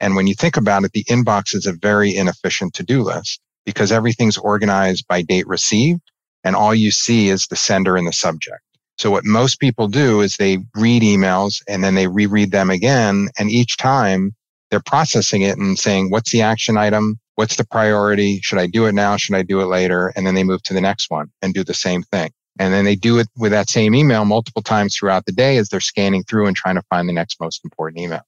And 0.00 0.14
when 0.14 0.26
you 0.26 0.34
think 0.34 0.56
about 0.56 0.84
it, 0.84 0.92
the 0.92 1.04
inbox 1.04 1.54
is 1.54 1.66
a 1.66 1.72
very 1.72 2.14
inefficient 2.14 2.74
to-do 2.74 3.02
list 3.02 3.40
because 3.66 3.92
everything's 3.92 4.38
organized 4.38 5.06
by 5.08 5.22
date 5.22 5.46
received 5.46 6.00
and 6.44 6.54
all 6.54 6.74
you 6.74 6.90
see 6.90 7.28
is 7.28 7.46
the 7.46 7.56
sender 7.56 7.96
and 7.96 8.06
the 8.06 8.12
subject. 8.12 8.60
So 8.96 9.10
what 9.10 9.24
most 9.24 9.60
people 9.60 9.88
do 9.88 10.20
is 10.20 10.36
they 10.36 10.58
read 10.74 11.02
emails 11.02 11.62
and 11.68 11.84
then 11.84 11.94
they 11.94 12.08
reread 12.08 12.50
them 12.50 12.70
again. 12.70 13.28
And 13.38 13.50
each 13.50 13.76
time 13.76 14.34
they're 14.70 14.80
processing 14.80 15.42
it 15.42 15.58
and 15.58 15.78
saying, 15.78 16.10
what's 16.10 16.30
the 16.30 16.42
action 16.42 16.76
item? 16.76 17.18
What's 17.36 17.56
the 17.56 17.64
priority? 17.64 18.40
Should 18.42 18.58
I 18.58 18.66
do 18.66 18.86
it 18.86 18.94
now? 18.94 19.16
Should 19.16 19.36
I 19.36 19.42
do 19.42 19.60
it 19.60 19.66
later? 19.66 20.12
And 20.16 20.26
then 20.26 20.34
they 20.34 20.44
move 20.44 20.62
to 20.64 20.74
the 20.74 20.80
next 20.80 21.10
one 21.10 21.30
and 21.42 21.54
do 21.54 21.64
the 21.64 21.74
same 21.74 22.02
thing. 22.02 22.30
And 22.58 22.74
then 22.74 22.84
they 22.84 22.96
do 22.96 23.18
it 23.18 23.28
with 23.36 23.52
that 23.52 23.68
same 23.68 23.94
email 23.94 24.24
multiple 24.24 24.62
times 24.62 24.96
throughout 24.96 25.26
the 25.26 25.32
day 25.32 25.56
as 25.58 25.68
they're 25.68 25.80
scanning 25.80 26.24
through 26.24 26.46
and 26.46 26.56
trying 26.56 26.74
to 26.74 26.82
find 26.90 27.08
the 27.08 27.12
next 27.12 27.40
most 27.40 27.64
important 27.64 28.00
email. 28.00 28.22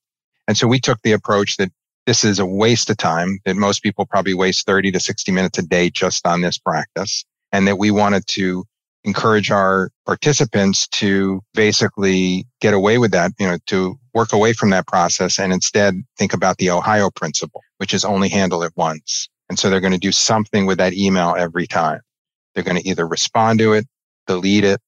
And 0.47 0.57
so 0.57 0.69
we 0.69 0.79
took 0.79 0.99
the 1.03 1.13
approach 1.13 1.57
that 1.57 1.71
this 2.07 2.25
is 2.25 2.39
a 2.39 2.47
waste 2.47 2.89
of 2.91 2.97
time, 2.97 3.41
that 3.45 3.57
most 3.57 3.83
people 3.83 4.07
probably 4.07 4.35
waste 4.35 4.67
30 4.67 4.93
to 4.93 5.01
60 5.01 5.33
minutes 5.33 5.59
a 5.59 5.63
day 5.63 5.91
just 5.91 6.27
on 6.27 6.41
this 6.41 6.59
practice, 6.59 7.25
and 7.53 7.67
that 7.67 7.79
we 7.79 7.91
wanted 7.91 8.27
to 8.29 8.65
encourage 9.05 9.51
our 9.51 9.91
participants 10.07 10.87
to 10.89 11.41
basically 11.55 12.47
get 12.61 12.75
away 12.75 12.99
with 12.99 13.13
that, 13.13 13.33
you 13.39 13.47
know, 13.47 13.59
to 13.67 13.99
work 14.15 14.33
away 14.33 14.53
from 14.53 14.71
that 14.71 14.87
process 14.87 15.39
and 15.39 15.53
instead 15.53 15.95
think 16.19 16.33
about 16.33 16.59
the 16.59 16.71
Ohio 16.71 17.11
principle, 17.11 17.63
which 17.79 17.95
is 17.95 18.05
only 18.05 18.29
handle 18.29 18.63
it 18.63 18.73
once. 18.77 19.29
And 19.49 19.59
so 19.59 19.71
they're 19.71 19.81
going 19.81 19.93
to 19.93 19.99
do 19.99 20.13
something 20.13 20.67
with 20.67 20.79
that 20.79 20.93
email 20.93 21.35
every 21.37 21.67
time. 21.67 22.01
They're 22.55 22.65
going 22.65 22.77
to 22.77 22.89
either 22.89 23.07
respond 23.07 23.59
to 23.61 23.73
it, 23.73 23.87
delete 24.27 24.65
it, 24.65 24.81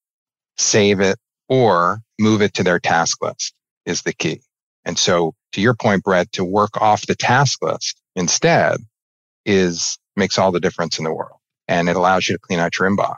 save 0.59 1.01
it, 1.01 1.19
or 1.49 2.01
move 2.19 2.43
it 2.43 2.55
to 2.55 2.63
their 2.63 2.79
task 2.79 3.23
list 3.23 3.55
is 3.87 4.03
the 4.03 4.13
key. 4.13 4.41
And 4.85 4.99
so 4.99 5.35
to 5.53 5.61
your 5.61 5.75
point, 5.75 6.03
Brett, 6.03 6.33
to 6.33 6.45
work 6.45 6.81
off 6.81 7.07
the 7.07 7.15
task 7.15 7.63
list 7.63 8.01
instead 8.15 8.79
is 9.45 9.99
makes 10.17 10.39
all 10.39 10.53
the 10.53 10.61
difference 10.61 10.99
in 10.99 11.05
the 11.05 11.15
world. 11.15 11.39
And 11.69 11.89
it 11.89 11.97
allows 11.97 12.29
you 12.29 12.37
to 12.37 12.41
clean 12.41 12.59
out 12.59 12.79
your 12.79 12.91
inbox. 12.91 13.17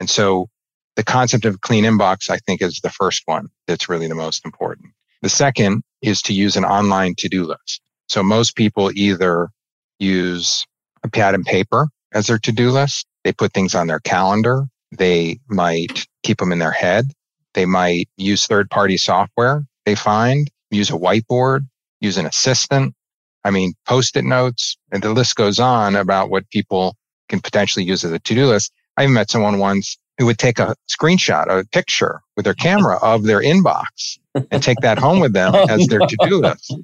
And 0.00 0.10
so 0.10 0.48
the 0.96 1.04
concept 1.04 1.44
of 1.44 1.60
clean 1.60 1.84
inbox, 1.84 2.30
I 2.30 2.38
think, 2.38 2.62
is 2.62 2.80
the 2.80 2.90
first 2.90 3.22
one 3.26 3.48
that's 3.66 3.88
really 3.88 4.08
the 4.08 4.14
most 4.14 4.44
important. 4.44 4.92
The 5.22 5.28
second 5.28 5.82
is 6.02 6.22
to 6.22 6.34
use 6.34 6.56
an 6.56 6.64
online 6.64 7.14
to-do 7.16 7.44
list. 7.44 7.80
So 8.08 8.22
most 8.22 8.54
people 8.54 8.90
either 8.94 9.48
use 9.98 10.66
a 11.02 11.08
pad 11.08 11.34
and 11.34 11.44
paper 11.44 11.88
as 12.14 12.26
their 12.26 12.38
to-do 12.38 12.70
list. 12.70 13.06
They 13.24 13.32
put 13.32 13.52
things 13.52 13.74
on 13.74 13.86
their 13.86 14.00
calendar. 14.00 14.66
They 14.96 15.40
might 15.48 16.06
keep 16.22 16.38
them 16.38 16.52
in 16.52 16.58
their 16.58 16.70
head. 16.70 17.12
They 17.54 17.64
might 17.66 18.08
use 18.16 18.46
third-party 18.46 18.98
software 18.98 19.64
they 19.86 19.94
find, 19.94 20.50
use 20.70 20.90
a 20.90 20.94
whiteboard, 20.94 21.66
use 22.00 22.18
an 22.18 22.26
assistant. 22.26 22.92
I 23.44 23.50
mean, 23.50 23.72
post-it 23.86 24.24
notes, 24.24 24.76
and 24.90 25.02
the 25.02 25.12
list 25.12 25.36
goes 25.36 25.58
on 25.60 25.94
about 25.94 26.28
what 26.28 26.50
people 26.50 26.96
can 27.28 27.40
potentially 27.40 27.84
use 27.84 28.04
as 28.04 28.12
a 28.12 28.18
to-do 28.18 28.46
list. 28.46 28.72
I 28.96 29.06
met 29.06 29.30
someone 29.30 29.58
once 29.58 29.98
who 30.18 30.26
would 30.26 30.38
take 30.38 30.58
a 30.58 30.74
screenshot, 30.88 31.46
a 31.48 31.66
picture 31.68 32.22
with 32.36 32.44
their 32.44 32.54
camera 32.54 32.96
of 33.02 33.24
their 33.24 33.40
inbox 33.40 34.18
and 34.50 34.62
take 34.62 34.78
that 34.80 34.98
home 34.98 35.20
with 35.20 35.32
them 35.32 35.54
oh, 35.54 35.66
as 35.68 35.86
their 35.86 36.00
oh, 36.02 36.04
no. 36.04 36.08
to-do 36.08 36.38
list. 36.38 36.76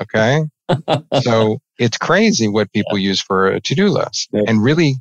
Okay. 0.00 0.44
so 1.22 1.58
it's 1.78 1.96
crazy 1.96 2.48
what 2.48 2.72
people 2.72 2.98
use 2.98 3.20
for 3.20 3.48
a 3.48 3.60
to-do 3.60 3.88
list. 3.88 4.28
And 4.32 4.62
really, 4.62 4.96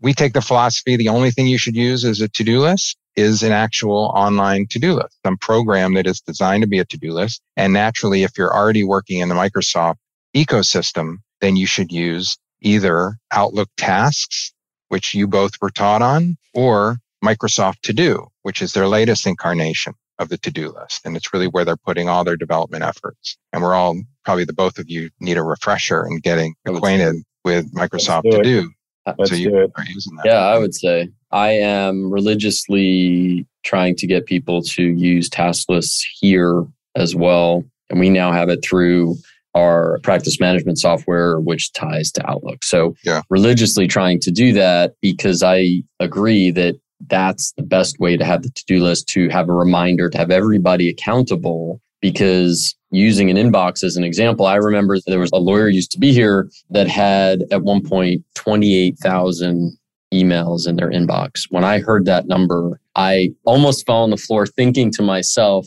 we 0.00 0.14
take 0.14 0.32
the 0.32 0.40
philosophy 0.40 0.96
the 0.96 1.08
only 1.08 1.30
thing 1.30 1.46
you 1.46 1.58
should 1.58 1.76
use 1.76 2.04
as 2.04 2.20
a 2.20 2.28
to-do 2.28 2.60
list 2.60 2.96
is 3.16 3.42
an 3.42 3.52
actual 3.52 4.12
online 4.14 4.66
to-do 4.70 4.94
list, 4.94 5.18
some 5.24 5.36
program 5.36 5.94
that 5.94 6.06
is 6.06 6.20
designed 6.20 6.62
to 6.62 6.68
be 6.68 6.78
a 6.78 6.84
to-do 6.84 7.12
list. 7.12 7.42
And 7.56 7.72
naturally, 7.72 8.22
if 8.22 8.38
you're 8.38 8.54
already 8.54 8.84
working 8.84 9.18
in 9.18 9.28
the 9.28 9.34
Microsoft 9.34 9.96
ecosystem, 10.34 11.16
then 11.40 11.56
you 11.56 11.66
should 11.66 11.92
use 11.92 12.38
either 12.62 13.16
Outlook 13.32 13.68
tasks 13.76 14.52
which 14.90 15.14
you 15.14 15.26
both 15.26 15.52
were 15.60 15.70
taught 15.70 16.02
on, 16.02 16.36
or 16.54 16.98
Microsoft 17.24 17.80
To 17.82 17.92
Do, 17.92 18.28
which 18.42 18.62
is 18.62 18.72
their 18.72 18.86
latest 18.86 19.26
incarnation 19.26 19.94
of 20.20 20.28
the 20.28 20.36
to 20.38 20.50
do 20.50 20.70
list. 20.70 21.04
And 21.04 21.16
it's 21.16 21.32
really 21.32 21.48
where 21.48 21.64
they're 21.64 21.76
putting 21.76 22.08
all 22.08 22.24
their 22.24 22.36
development 22.36 22.84
efforts. 22.84 23.38
And 23.52 23.62
we're 23.62 23.74
all 23.74 24.00
probably 24.24 24.44
the 24.44 24.52
both 24.52 24.78
of 24.78 24.88
you 24.88 25.10
need 25.18 25.38
a 25.38 25.42
refresher 25.42 26.06
in 26.06 26.18
getting 26.18 26.54
acquainted 26.66 27.16
with 27.44 27.72
Microsoft 27.74 28.24
do 28.24 28.30
To 28.32 28.42
Do. 28.42 28.70
Uh, 29.06 29.14
let's 29.18 29.30
so 29.30 29.36
you 29.36 29.50
do 29.50 29.72
are 29.76 29.84
using 29.84 30.14
that. 30.16 30.26
Yeah, 30.26 30.40
I 30.40 30.58
would 30.58 30.74
say 30.74 31.08
I 31.32 31.52
am 31.52 32.12
religiously 32.12 33.46
trying 33.64 33.96
to 33.96 34.06
get 34.06 34.26
people 34.26 34.62
to 34.62 34.82
use 34.82 35.30
task 35.30 35.68
lists 35.70 36.06
here 36.20 36.66
as 36.96 37.16
well. 37.16 37.64
And 37.88 37.98
we 37.98 38.10
now 38.10 38.30
have 38.30 38.50
it 38.50 38.62
through 38.62 39.16
our 39.54 39.98
practice 40.02 40.38
management 40.38 40.78
software, 40.78 41.40
which 41.40 41.72
ties 41.72 42.12
to 42.12 42.30
Outlook. 42.30 42.62
So 42.64 42.94
yeah. 43.04 43.22
religiously 43.30 43.86
trying 43.86 44.20
to 44.20 44.30
do 44.30 44.52
that 44.52 44.94
because 45.00 45.42
I 45.42 45.82
agree 45.98 46.50
that 46.52 46.76
that's 47.08 47.52
the 47.52 47.62
best 47.62 47.98
way 47.98 48.16
to 48.16 48.24
have 48.24 48.42
the 48.42 48.50
to-do 48.50 48.82
list 48.82 49.08
to 49.08 49.28
have 49.30 49.48
a 49.48 49.54
reminder 49.54 50.10
to 50.10 50.18
have 50.18 50.30
everybody 50.30 50.88
accountable 50.88 51.80
because 52.00 52.74
using 52.90 53.30
an 53.30 53.36
inbox 53.36 53.82
as 53.82 53.96
an 53.96 54.04
example 54.04 54.46
i 54.46 54.56
remember 54.56 54.98
there 55.06 55.18
was 55.18 55.30
a 55.32 55.38
lawyer 55.38 55.68
used 55.68 55.90
to 55.90 55.98
be 55.98 56.12
here 56.12 56.50
that 56.70 56.88
had 56.88 57.44
at 57.50 57.62
one 57.62 57.82
point 57.82 58.22
28000 58.34 59.76
emails 60.12 60.68
in 60.68 60.76
their 60.76 60.90
inbox 60.90 61.44
when 61.50 61.64
i 61.64 61.78
heard 61.78 62.04
that 62.04 62.26
number 62.26 62.80
i 62.96 63.30
almost 63.44 63.86
fell 63.86 64.02
on 64.02 64.10
the 64.10 64.16
floor 64.16 64.46
thinking 64.46 64.90
to 64.90 65.02
myself 65.02 65.66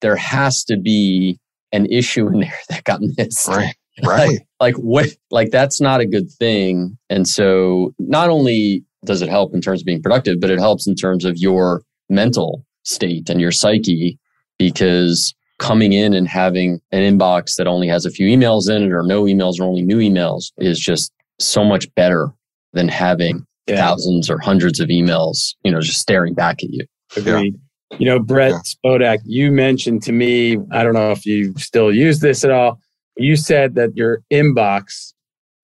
there 0.00 0.16
has 0.16 0.64
to 0.64 0.76
be 0.76 1.38
an 1.72 1.86
issue 1.86 2.26
in 2.28 2.40
there 2.40 2.58
that 2.68 2.84
got 2.84 3.00
missed 3.16 3.48
right 3.48 3.74
right 4.04 4.28
like, 4.28 4.46
like 4.60 4.76
what 4.76 5.08
like 5.30 5.50
that's 5.50 5.80
not 5.80 6.00
a 6.00 6.06
good 6.06 6.30
thing 6.30 6.96
and 7.10 7.28
so 7.28 7.94
not 7.98 8.30
only 8.30 8.84
does 9.04 9.22
it 9.22 9.28
help 9.28 9.54
in 9.54 9.60
terms 9.60 9.80
of 9.80 9.86
being 9.86 10.02
productive, 10.02 10.40
but 10.40 10.50
it 10.50 10.58
helps 10.58 10.86
in 10.86 10.94
terms 10.94 11.24
of 11.24 11.36
your 11.38 11.82
mental 12.08 12.64
state 12.84 13.28
and 13.28 13.40
your 13.40 13.52
psyche 13.52 14.18
because 14.58 15.34
coming 15.58 15.92
in 15.92 16.14
and 16.14 16.28
having 16.28 16.80
an 16.90 17.02
inbox 17.02 17.56
that 17.56 17.66
only 17.66 17.88
has 17.88 18.04
a 18.04 18.10
few 18.10 18.26
emails 18.26 18.68
in 18.68 18.82
it 18.82 18.92
or 18.92 19.02
no 19.02 19.24
emails 19.24 19.60
or 19.60 19.64
only 19.64 19.82
new 19.82 19.98
emails 19.98 20.52
is 20.58 20.78
just 20.78 21.12
so 21.40 21.64
much 21.64 21.92
better 21.94 22.30
than 22.72 22.88
having 22.88 23.44
yeah. 23.66 23.76
thousands 23.76 24.28
or 24.28 24.38
hundreds 24.38 24.80
of 24.80 24.88
emails, 24.88 25.54
you 25.64 25.70
know, 25.70 25.80
just 25.80 26.00
staring 26.00 26.34
back 26.34 26.62
at 26.62 26.70
you. 26.70 26.84
Agreed. 27.16 27.54
You 27.98 28.06
know, 28.06 28.18
Brett 28.18 28.52
yeah. 28.52 28.58
Spodak, 28.60 29.18
you 29.24 29.52
mentioned 29.52 30.02
to 30.04 30.12
me, 30.12 30.58
I 30.72 30.82
don't 30.82 30.94
know 30.94 31.10
if 31.10 31.26
you 31.26 31.54
still 31.56 31.92
use 31.92 32.20
this 32.20 32.44
at 32.44 32.50
all. 32.50 32.80
You 33.16 33.36
said 33.36 33.74
that 33.74 33.96
your 33.96 34.22
inbox 34.32 35.12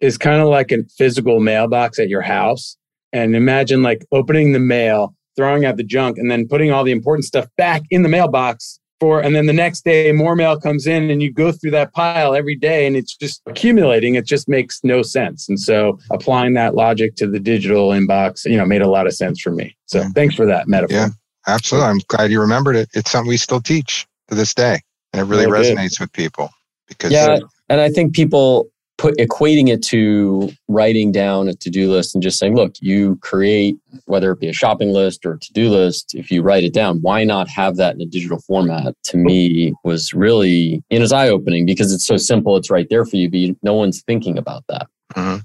is 0.00 0.18
kind 0.18 0.40
of 0.40 0.48
like 0.48 0.70
a 0.70 0.84
physical 0.96 1.40
mailbox 1.40 1.98
at 1.98 2.08
your 2.08 2.22
house 2.22 2.76
and 3.12 3.34
imagine 3.34 3.82
like 3.82 4.04
opening 4.12 4.52
the 4.52 4.58
mail, 4.58 5.14
throwing 5.36 5.64
out 5.64 5.76
the 5.76 5.84
junk, 5.84 6.18
and 6.18 6.30
then 6.30 6.46
putting 6.46 6.70
all 6.70 6.84
the 6.84 6.92
important 6.92 7.24
stuff 7.24 7.46
back 7.56 7.82
in 7.90 8.02
the 8.02 8.08
mailbox 8.08 8.78
for, 9.00 9.20
and 9.20 9.34
then 9.34 9.46
the 9.46 9.52
next 9.52 9.84
day 9.84 10.10
more 10.12 10.34
mail 10.34 10.58
comes 10.58 10.86
in 10.86 11.08
and 11.10 11.22
you 11.22 11.32
go 11.32 11.52
through 11.52 11.70
that 11.70 11.92
pile 11.92 12.34
every 12.34 12.56
day 12.56 12.86
and 12.86 12.96
it's 12.96 13.16
just 13.16 13.40
accumulating. 13.46 14.16
It 14.16 14.26
just 14.26 14.48
makes 14.48 14.80
no 14.82 15.02
sense. 15.02 15.48
And 15.48 15.58
so 15.58 15.98
applying 16.10 16.54
that 16.54 16.74
logic 16.74 17.14
to 17.16 17.26
the 17.26 17.38
digital 17.38 17.90
inbox, 17.90 18.44
you 18.44 18.56
know, 18.56 18.66
made 18.66 18.82
a 18.82 18.88
lot 18.88 19.06
of 19.06 19.14
sense 19.14 19.40
for 19.40 19.50
me. 19.50 19.76
So 19.86 20.00
yeah. 20.00 20.08
thanks 20.14 20.34
for 20.34 20.46
that 20.46 20.68
metaphor. 20.68 20.96
Yeah, 20.96 21.08
absolutely. 21.48 21.88
I'm 21.88 21.98
glad 22.08 22.30
you 22.30 22.40
remembered 22.40 22.76
it. 22.76 22.88
It's 22.94 23.10
something 23.10 23.28
we 23.28 23.36
still 23.36 23.60
teach 23.60 24.06
to 24.28 24.34
this 24.34 24.54
day. 24.54 24.80
And 25.12 25.20
it 25.20 25.24
really 25.24 25.46
resonates 25.46 25.98
with 25.98 26.12
people 26.12 26.50
because 26.86 27.10
yeah, 27.10 27.38
and 27.68 27.80
I 27.80 27.88
think 27.88 28.14
people 28.14 28.70
put 28.98 29.16
equating 29.16 29.68
it 29.68 29.82
to 29.84 30.50
writing 30.66 31.12
down 31.12 31.48
a 31.48 31.54
to-do 31.54 31.90
list 31.90 32.14
and 32.14 32.22
just 32.22 32.38
saying 32.38 32.56
look 32.56 32.74
you 32.80 33.16
create 33.22 33.76
whether 34.06 34.32
it 34.32 34.40
be 34.40 34.48
a 34.48 34.52
shopping 34.52 34.92
list 34.92 35.24
or 35.24 35.34
a 35.34 35.38
to-do 35.38 35.70
list 35.70 36.14
if 36.14 36.30
you 36.30 36.42
write 36.42 36.64
it 36.64 36.74
down 36.74 37.00
why 37.00 37.24
not 37.24 37.48
have 37.48 37.76
that 37.76 37.94
in 37.94 38.00
a 38.00 38.06
digital 38.06 38.40
format 38.40 38.94
to 39.04 39.16
me 39.16 39.72
was 39.84 40.12
really 40.12 40.82
it 40.90 41.00
is 41.00 41.12
eye-opening 41.12 41.64
because 41.64 41.92
it's 41.92 42.06
so 42.06 42.16
simple 42.16 42.56
it's 42.56 42.70
right 42.70 42.88
there 42.90 43.04
for 43.04 43.16
you 43.16 43.30
but 43.30 43.56
no 43.62 43.72
one's 43.72 44.02
thinking 44.02 44.36
about 44.36 44.64
that 44.68 44.88
mm-hmm. 45.14 45.38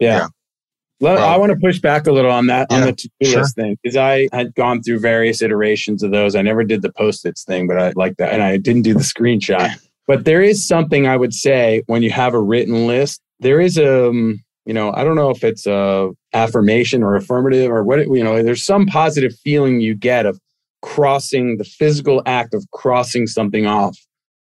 yeah, 0.00 0.16
yeah. 0.18 0.26
Well, 1.00 1.22
I 1.22 1.36
want 1.36 1.50
to 1.50 1.58
push 1.58 1.80
back 1.80 2.06
a 2.06 2.12
little 2.12 2.30
on 2.30 2.46
that 2.46 2.68
yeah, 2.70 2.76
on 2.76 2.82
the 2.84 2.92
to-do 2.92 3.26
sure. 3.26 3.40
list 3.40 3.56
thing 3.56 3.76
because 3.82 3.96
I 3.96 4.28
had 4.32 4.54
gone 4.54 4.82
through 4.82 5.00
various 5.00 5.42
iterations 5.42 6.02
of 6.02 6.12
those. 6.12 6.36
I 6.36 6.42
never 6.42 6.64
did 6.64 6.82
the 6.82 6.92
post-its 6.92 7.44
thing, 7.44 7.66
but 7.66 7.78
I 7.78 7.92
like 7.96 8.16
that, 8.18 8.32
and 8.32 8.42
I 8.42 8.56
didn't 8.56 8.82
do 8.82 8.94
the 8.94 9.00
screenshot. 9.00 9.70
But 10.06 10.26
there 10.26 10.42
is 10.42 10.66
something 10.66 11.06
I 11.06 11.16
would 11.16 11.32
say 11.32 11.82
when 11.86 12.02
you 12.02 12.10
have 12.10 12.34
a 12.34 12.40
written 12.40 12.86
list, 12.86 13.22
there 13.40 13.58
is 13.58 13.78
a, 13.78 14.10
um, 14.10 14.44
you 14.66 14.74
know, 14.74 14.92
I 14.92 15.02
don't 15.02 15.16
know 15.16 15.30
if 15.30 15.42
it's 15.42 15.66
a 15.66 16.10
affirmation 16.34 17.02
or 17.02 17.14
affirmative 17.14 17.70
or 17.70 17.82
what, 17.84 18.00
you 18.00 18.22
know, 18.22 18.42
there's 18.42 18.66
some 18.66 18.84
positive 18.84 19.34
feeling 19.42 19.80
you 19.80 19.94
get 19.94 20.26
of 20.26 20.38
crossing 20.82 21.56
the 21.56 21.64
physical 21.64 22.22
act 22.26 22.52
of 22.52 22.66
crossing 22.72 23.26
something 23.26 23.66
off 23.66 23.98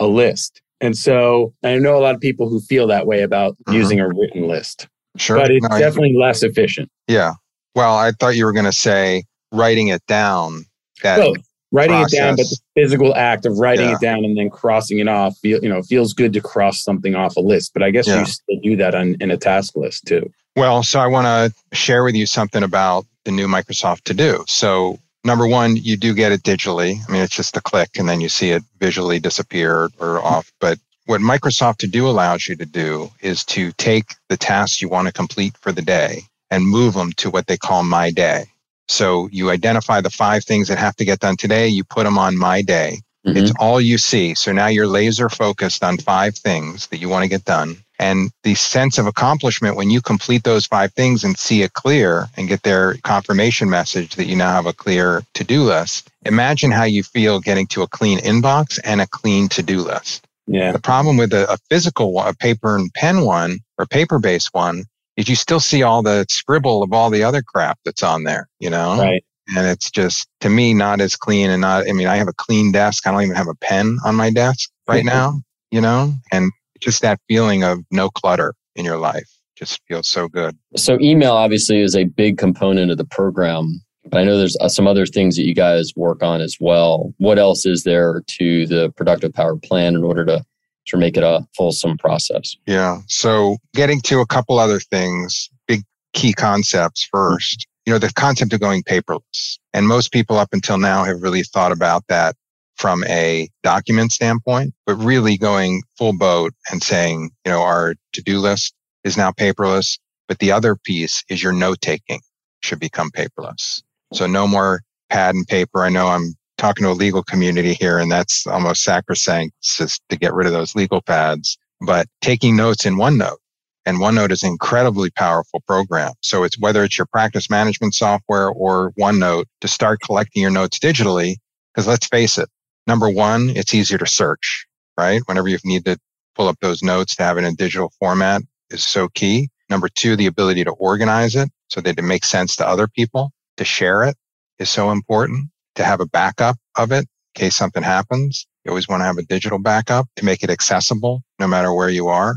a 0.01 0.07
list. 0.09 0.61
And 0.81 0.97
so 0.97 1.55
I 1.62 1.79
know 1.79 1.97
a 1.97 2.03
lot 2.03 2.16
of 2.16 2.21
people 2.21 2.49
who 2.49 2.61
feel 2.61 2.88
that 2.88 3.07
way 3.07 3.23
about 3.23 3.53
mm-hmm. 3.53 3.75
using 3.75 4.01
a 4.01 4.09
written 4.09 4.49
list. 4.49 4.88
Sure. 5.16 5.37
But 5.37 5.50
it's 5.50 5.68
no, 5.68 5.79
definitely 5.79 6.16
less 6.18 6.42
efficient. 6.42 6.90
Yeah. 7.09 7.35
Well, 7.74 7.96
I 7.96 8.12
thought 8.12 8.37
you 8.37 8.44
were 8.44 8.53
going 8.53 8.64
to 8.64 8.72
say 8.72 9.24
writing 9.53 9.88
it 9.88 10.05
down. 10.07 10.64
That 11.03 11.18
Both 11.18 11.38
writing 11.74 11.96
process. 11.96 12.12
it 12.12 12.16
down, 12.16 12.37
but 12.37 12.46
the 12.46 12.59
physical 12.74 13.14
act 13.14 13.46
of 13.46 13.59
writing 13.59 13.88
yeah. 13.88 13.94
it 13.96 14.00
down 14.00 14.24
and 14.24 14.38
then 14.38 14.48
crossing 14.48 15.00
it 15.00 15.09
off, 15.09 15.37
feel, 15.38 15.62
you 15.62 15.68
know, 15.68 15.83
feels 15.83 16.12
good 16.12 16.33
to 16.33 16.40
cross 16.40 16.83
something 16.83 17.14
off 17.14 17.37
a 17.37 17.40
list. 17.40 17.72
But 17.74 17.83
I 17.83 17.90
guess 17.90 18.07
yeah. 18.07 18.20
you 18.20 18.27
still 18.27 18.61
do 18.62 18.77
that 18.77 18.94
on, 18.94 19.16
in 19.20 19.31
a 19.31 19.37
task 19.37 19.77
list 19.77 20.07
too. 20.07 20.31
Well, 20.57 20.85
so 20.85 21.00
I 21.00 21.09
want 21.09 21.27
to 21.27 21.77
share 21.77 22.05
with 22.05 22.14
you 22.14 22.27
something 22.27 22.62
about 22.62 23.07
the 23.24 23.33
new 23.33 23.48
Microsoft 23.48 24.05
To 24.05 24.14
Do. 24.14 24.44
So 24.46 25.00
number 25.24 25.48
one, 25.48 25.77
you 25.77 25.96
do 25.96 26.14
get 26.14 26.31
it 26.31 26.42
digitally. 26.42 26.96
I 27.09 27.12
mean, 27.12 27.22
it's 27.22 27.35
just 27.35 27.57
a 27.57 27.61
click 27.61 27.98
and 27.98 28.09
then 28.09 28.20
you 28.20 28.29
see 28.29 28.50
it 28.50 28.62
visually 28.79 29.18
disappear 29.18 29.88
or 29.98 30.22
off. 30.22 30.53
But 30.61 30.79
what 31.07 31.21
Microsoft 31.21 31.79
To 31.79 31.87
Do 31.87 32.09
allows 32.09 32.49
you 32.49 32.57
to 32.57 32.67
do 32.67 33.11
is 33.21 33.45
to 33.47 33.73
take 33.73 34.14
the 34.29 34.37
tasks 34.37 34.81
you 34.81 34.88
want 34.88 35.07
to 35.07 35.12
complete 35.12 35.57
for 35.59 35.73
the 35.73 35.83
day 35.83 36.23
and 36.51 36.67
move 36.67 36.95
them 36.95 37.12
to 37.14 37.31
what 37.31 37.47
they 37.47 37.57
call 37.57 37.85
My 37.85 38.11
Day. 38.11 38.47
So 38.88 39.29
you 39.33 39.51
identify 39.51 40.01
the 40.01 40.11
five 40.11 40.45
things 40.45 40.69
that 40.69 40.79
have 40.79 40.97
to 40.97 41.05
get 41.05 41.21
done 41.21 41.37
today, 41.37 41.69
you 41.69 41.85
put 41.85 42.05
them 42.05 42.19
on 42.19 42.37
my 42.37 42.62
day. 42.62 43.01
Mm-hmm. 43.27 43.38
It's 43.38 43.53
all 43.59 43.81
you 43.81 43.97
see. 43.97 44.35
So 44.35 44.53
now 44.53 44.67
you're 44.67 44.87
laser 44.87 45.31
focused 45.31 45.83
on 45.83 45.97
five 45.97 46.37
things 46.37 46.87
that 46.88 46.99
you 46.99 47.09
want 47.09 47.23
to 47.23 47.29
get 47.29 47.45
done. 47.45 47.79
And 47.99 48.31
the 48.43 48.55
sense 48.55 48.99
of 48.99 49.07
accomplishment 49.07 49.77
when 49.77 49.88
you 49.88 50.03
complete 50.03 50.43
those 50.43 50.67
five 50.67 50.93
things 50.93 51.25
and 51.25 51.38
see 51.38 51.62
it 51.62 51.73
clear 51.73 52.29
and 52.37 52.49
get 52.49 52.62
their 52.62 52.95
confirmation 53.05 53.71
message 53.71 54.17
that 54.17 54.27
you 54.27 54.37
now 54.37 54.53
have 54.53 54.67
a 54.67 54.73
clear 54.73 55.23
to 55.35 55.45
do 55.45 55.62
list. 55.62 56.11
Imagine 56.27 56.71
how 56.71 56.85
you 56.85 57.03
feel 57.03 57.40
getting 57.40 57.67
to 57.69 57.83
a 57.83 57.88
clean 57.88 58.19
inbox 58.19 58.79
and 58.85 59.01
a 59.01 59.07
clean 59.07 59.49
to 59.51 59.62
do 59.62 59.81
list. 59.81 60.27
Yeah. 60.47 60.73
The 60.73 60.81
problem 60.81 61.17
with 61.17 61.33
a, 61.33 61.51
a 61.53 61.57
physical, 61.71 62.19
a 62.21 62.35
paper 62.35 62.77
and 62.77 62.93
pen 62.95 63.25
one 63.25 63.59
or 63.79 63.87
paper 63.87 64.19
based 64.19 64.51
one 64.53 64.85
is 65.17 65.29
you 65.29 65.37
still 65.37 65.61
see 65.61 65.83
all 65.83 66.03
the 66.03 66.27
scribble 66.29 66.83
of 66.83 66.93
all 66.93 67.11
the 67.11 67.23
other 67.23 67.43
crap 67.43 67.79
that's 67.85 68.03
on 68.03 68.25
there, 68.25 68.49
you 68.59 68.71
know? 68.71 68.99
Right. 68.99 69.25
And 69.57 69.67
it's 69.67 69.91
just 69.91 70.29
to 70.41 70.49
me 70.49 70.75
not 70.75 71.01
as 71.01 71.17
clean 71.17 71.51
and 71.51 71.61
not 71.61 71.89
I 71.89 71.93
mean, 71.93 72.07
I 72.07 72.17
have 72.17 72.29
a 72.29 72.33
clean 72.33 72.73
desk. 72.73 73.07
I 73.07 73.13
don't 73.13 73.23
even 73.23 73.37
have 73.37 73.49
a 73.49 73.55
pen 73.55 73.99
on 74.05 74.15
my 74.15 74.31
desk 74.31 74.71
right 74.89 75.05
now, 75.05 75.41
you 75.71 75.81
know? 75.81 76.15
And 76.33 76.51
just 76.81 77.03
that 77.03 77.21
feeling 77.29 77.63
of 77.65 77.81
no 77.91 78.11
clutter 78.11 78.55
in 78.77 78.85
your 78.85 78.99
life 78.99 79.29
just 79.57 79.81
feels 79.87 80.09
so 80.09 80.29
good. 80.29 80.57
So 80.77 80.99
email 81.01 81.33
obviously 81.33 81.81
is 81.81 81.95
a 81.95 82.05
big 82.05 82.39
component 82.39 82.91
of 82.91 82.99
the 82.99 83.05
program. 83.05 83.81
But 84.07 84.21
I 84.21 84.25
know 84.25 84.37
there's 84.37 84.57
uh, 84.61 84.69
some 84.69 84.87
other 84.87 85.07
things 85.07 85.37
that 85.37 85.47
you 85.47 85.55
guys 85.55 85.93
work 85.97 86.23
on 86.23 86.40
as 86.40 86.59
well. 86.61 87.14
What 87.19 87.38
else 87.38 87.64
is 87.64 87.85
there 87.85 88.23
to 88.27 88.67
the 88.67 88.93
productive 88.97 89.33
power 89.33 89.57
plan 89.57 89.95
in 89.95 90.05
order 90.05 90.25
to 90.27 90.45
to 90.87 90.97
make 90.97 91.17
it 91.17 91.23
a 91.23 91.47
fulsome 91.57 91.97
process. 91.97 92.57
Yeah. 92.67 93.01
So 93.09 93.57
getting 93.75 94.01
to 94.03 94.21
a 94.21 94.27
couple 94.27 94.59
other 94.59 94.81
things, 94.81 95.49
big 95.67 95.83
key 96.12 96.33
concepts 96.33 97.09
first. 97.11 97.67
You 97.87 97.93
know, 97.93 97.99
the 97.99 98.12
concept 98.12 98.53
of 98.53 98.61
going 98.61 98.83
paperless. 98.83 99.59
And 99.73 99.87
most 99.87 100.12
people 100.12 100.38
up 100.38 100.51
until 100.53 100.79
now 100.79 101.05
have 101.05 101.23
really 101.23 101.43
thought 101.43 101.73
about 101.73 102.05
that 102.09 102.37
from 102.77 103.05
a 103.05 103.49
document 103.62 104.12
standpoint, 104.12 104.75
but 104.87 104.97
really 104.97 105.37
going 105.37 105.83
full 105.97 106.17
boat 106.17 106.53
and 106.71 106.83
saying, 106.83 107.31
you 107.45 107.53
know, 107.53 107.62
our 107.62 107.95
to-do 108.12 108.38
list 108.38 108.75
is 109.05 109.17
now 109.17 109.31
paperless. 109.31 109.99
But 110.29 110.38
the 110.38 110.51
other 110.51 110.75
piece 110.77 111.23
is 111.29 111.43
your 111.43 111.53
note 111.53 111.81
taking 111.83 112.21
should 112.62 112.81
become 112.81 113.11
paperless. 113.11 113.83
So 114.14 114.27
no 114.27 114.46
more 114.46 114.81
pad 115.11 115.35
and 115.35 115.46
paper. 115.46 115.83
I 115.83 115.88
know 115.88 116.07
I'm 116.07 116.35
talking 116.57 116.85
to 116.85 116.90
a 116.90 116.92
legal 116.92 117.24
community 117.24 117.74
here, 117.74 117.98
and 117.98 118.11
that's 118.11 118.46
almost 118.46 118.85
sacrosanct 118.85 119.55
just 119.62 120.03
to 120.09 120.16
get 120.16 120.33
rid 120.33 120.46
of 120.46 120.53
those 120.53 120.74
legal 120.74 121.03
pads. 121.03 121.59
But 121.81 122.07
taking 122.20 122.57
notes 122.57 122.87
in 122.87 122.94
OneNote, 122.94 123.38
and 123.85 123.98
OneNote 123.98 124.31
is 124.31 124.44
an 124.44 124.50
incredibly 124.50 125.11
powerful 125.11 125.61
program. 125.66 126.12
So 126.22 126.44
it's 126.44 126.59
whether 126.59 126.85
it's 126.85 126.96
your 126.96 127.07
practice 127.07 127.50
management 127.50 127.94
software 127.94 128.48
or 128.48 128.92
OneNote 128.92 129.46
to 129.61 129.68
start 129.68 130.00
collecting 130.00 130.42
your 130.42 130.50
notes 130.53 130.79
digitally. 130.79 131.35
Because 131.74 131.88
let's 131.88 132.07
face 132.07 132.38
it, 132.38 132.48
number 132.87 133.11
one, 133.11 133.50
it's 133.50 133.74
easier 133.74 133.98
to 133.98 134.07
search, 134.07 134.64
right? 134.96 135.22
Whenever 135.27 135.48
you 135.48 135.59
need 135.64 135.85
to 135.87 135.98
pull 136.37 136.46
up 136.46 136.59
those 136.61 136.83
notes 136.85 137.16
to 137.16 137.24
have 137.24 137.37
it 137.37 137.44
in 137.44 137.57
digital 137.57 137.92
format 137.98 138.42
is 138.70 138.87
so 138.87 139.09
key. 139.09 139.48
Number 139.68 139.88
two, 139.88 140.14
the 140.14 140.27
ability 140.27 140.62
to 140.64 140.70
organize 140.72 141.35
it 141.35 141.50
so 141.68 141.81
that 141.81 141.98
it 141.98 142.03
makes 142.03 142.29
sense 142.29 142.55
to 142.57 142.66
other 142.66 142.87
people. 142.87 143.33
To 143.59 143.64
share 143.64 144.03
it 144.05 144.17
is 144.59 144.69
so 144.69 144.90
important 144.90 145.51
to 145.77 145.85
have 145.85 146.01
a 146.01 146.07
backup 146.07 146.57
of 146.77 146.90
it 146.93 147.01
in 147.03 147.07
case 147.35 147.57
something 147.57 147.83
happens. 147.83 148.47
You 148.64 148.71
always 148.71 148.88
want 148.88 149.01
to 149.01 149.05
have 149.05 149.19
a 149.19 149.23
digital 149.23 149.59
backup 149.59 150.09
to 150.17 150.25
make 150.25 150.43
it 150.43 150.51
accessible 150.51 151.23
no 151.38 151.47
matter 151.47 151.73
where 151.73 151.88
you 151.90 152.09
are 152.09 152.37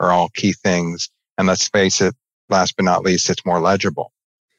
are 0.00 0.10
all 0.10 0.30
key 0.30 0.52
things. 0.52 1.08
And 1.36 1.46
let's 1.46 1.68
face 1.68 2.00
it, 2.00 2.14
last 2.48 2.74
but 2.76 2.84
not 2.84 3.02
least, 3.02 3.30
it's 3.30 3.44
more 3.46 3.60
legible. 3.60 4.12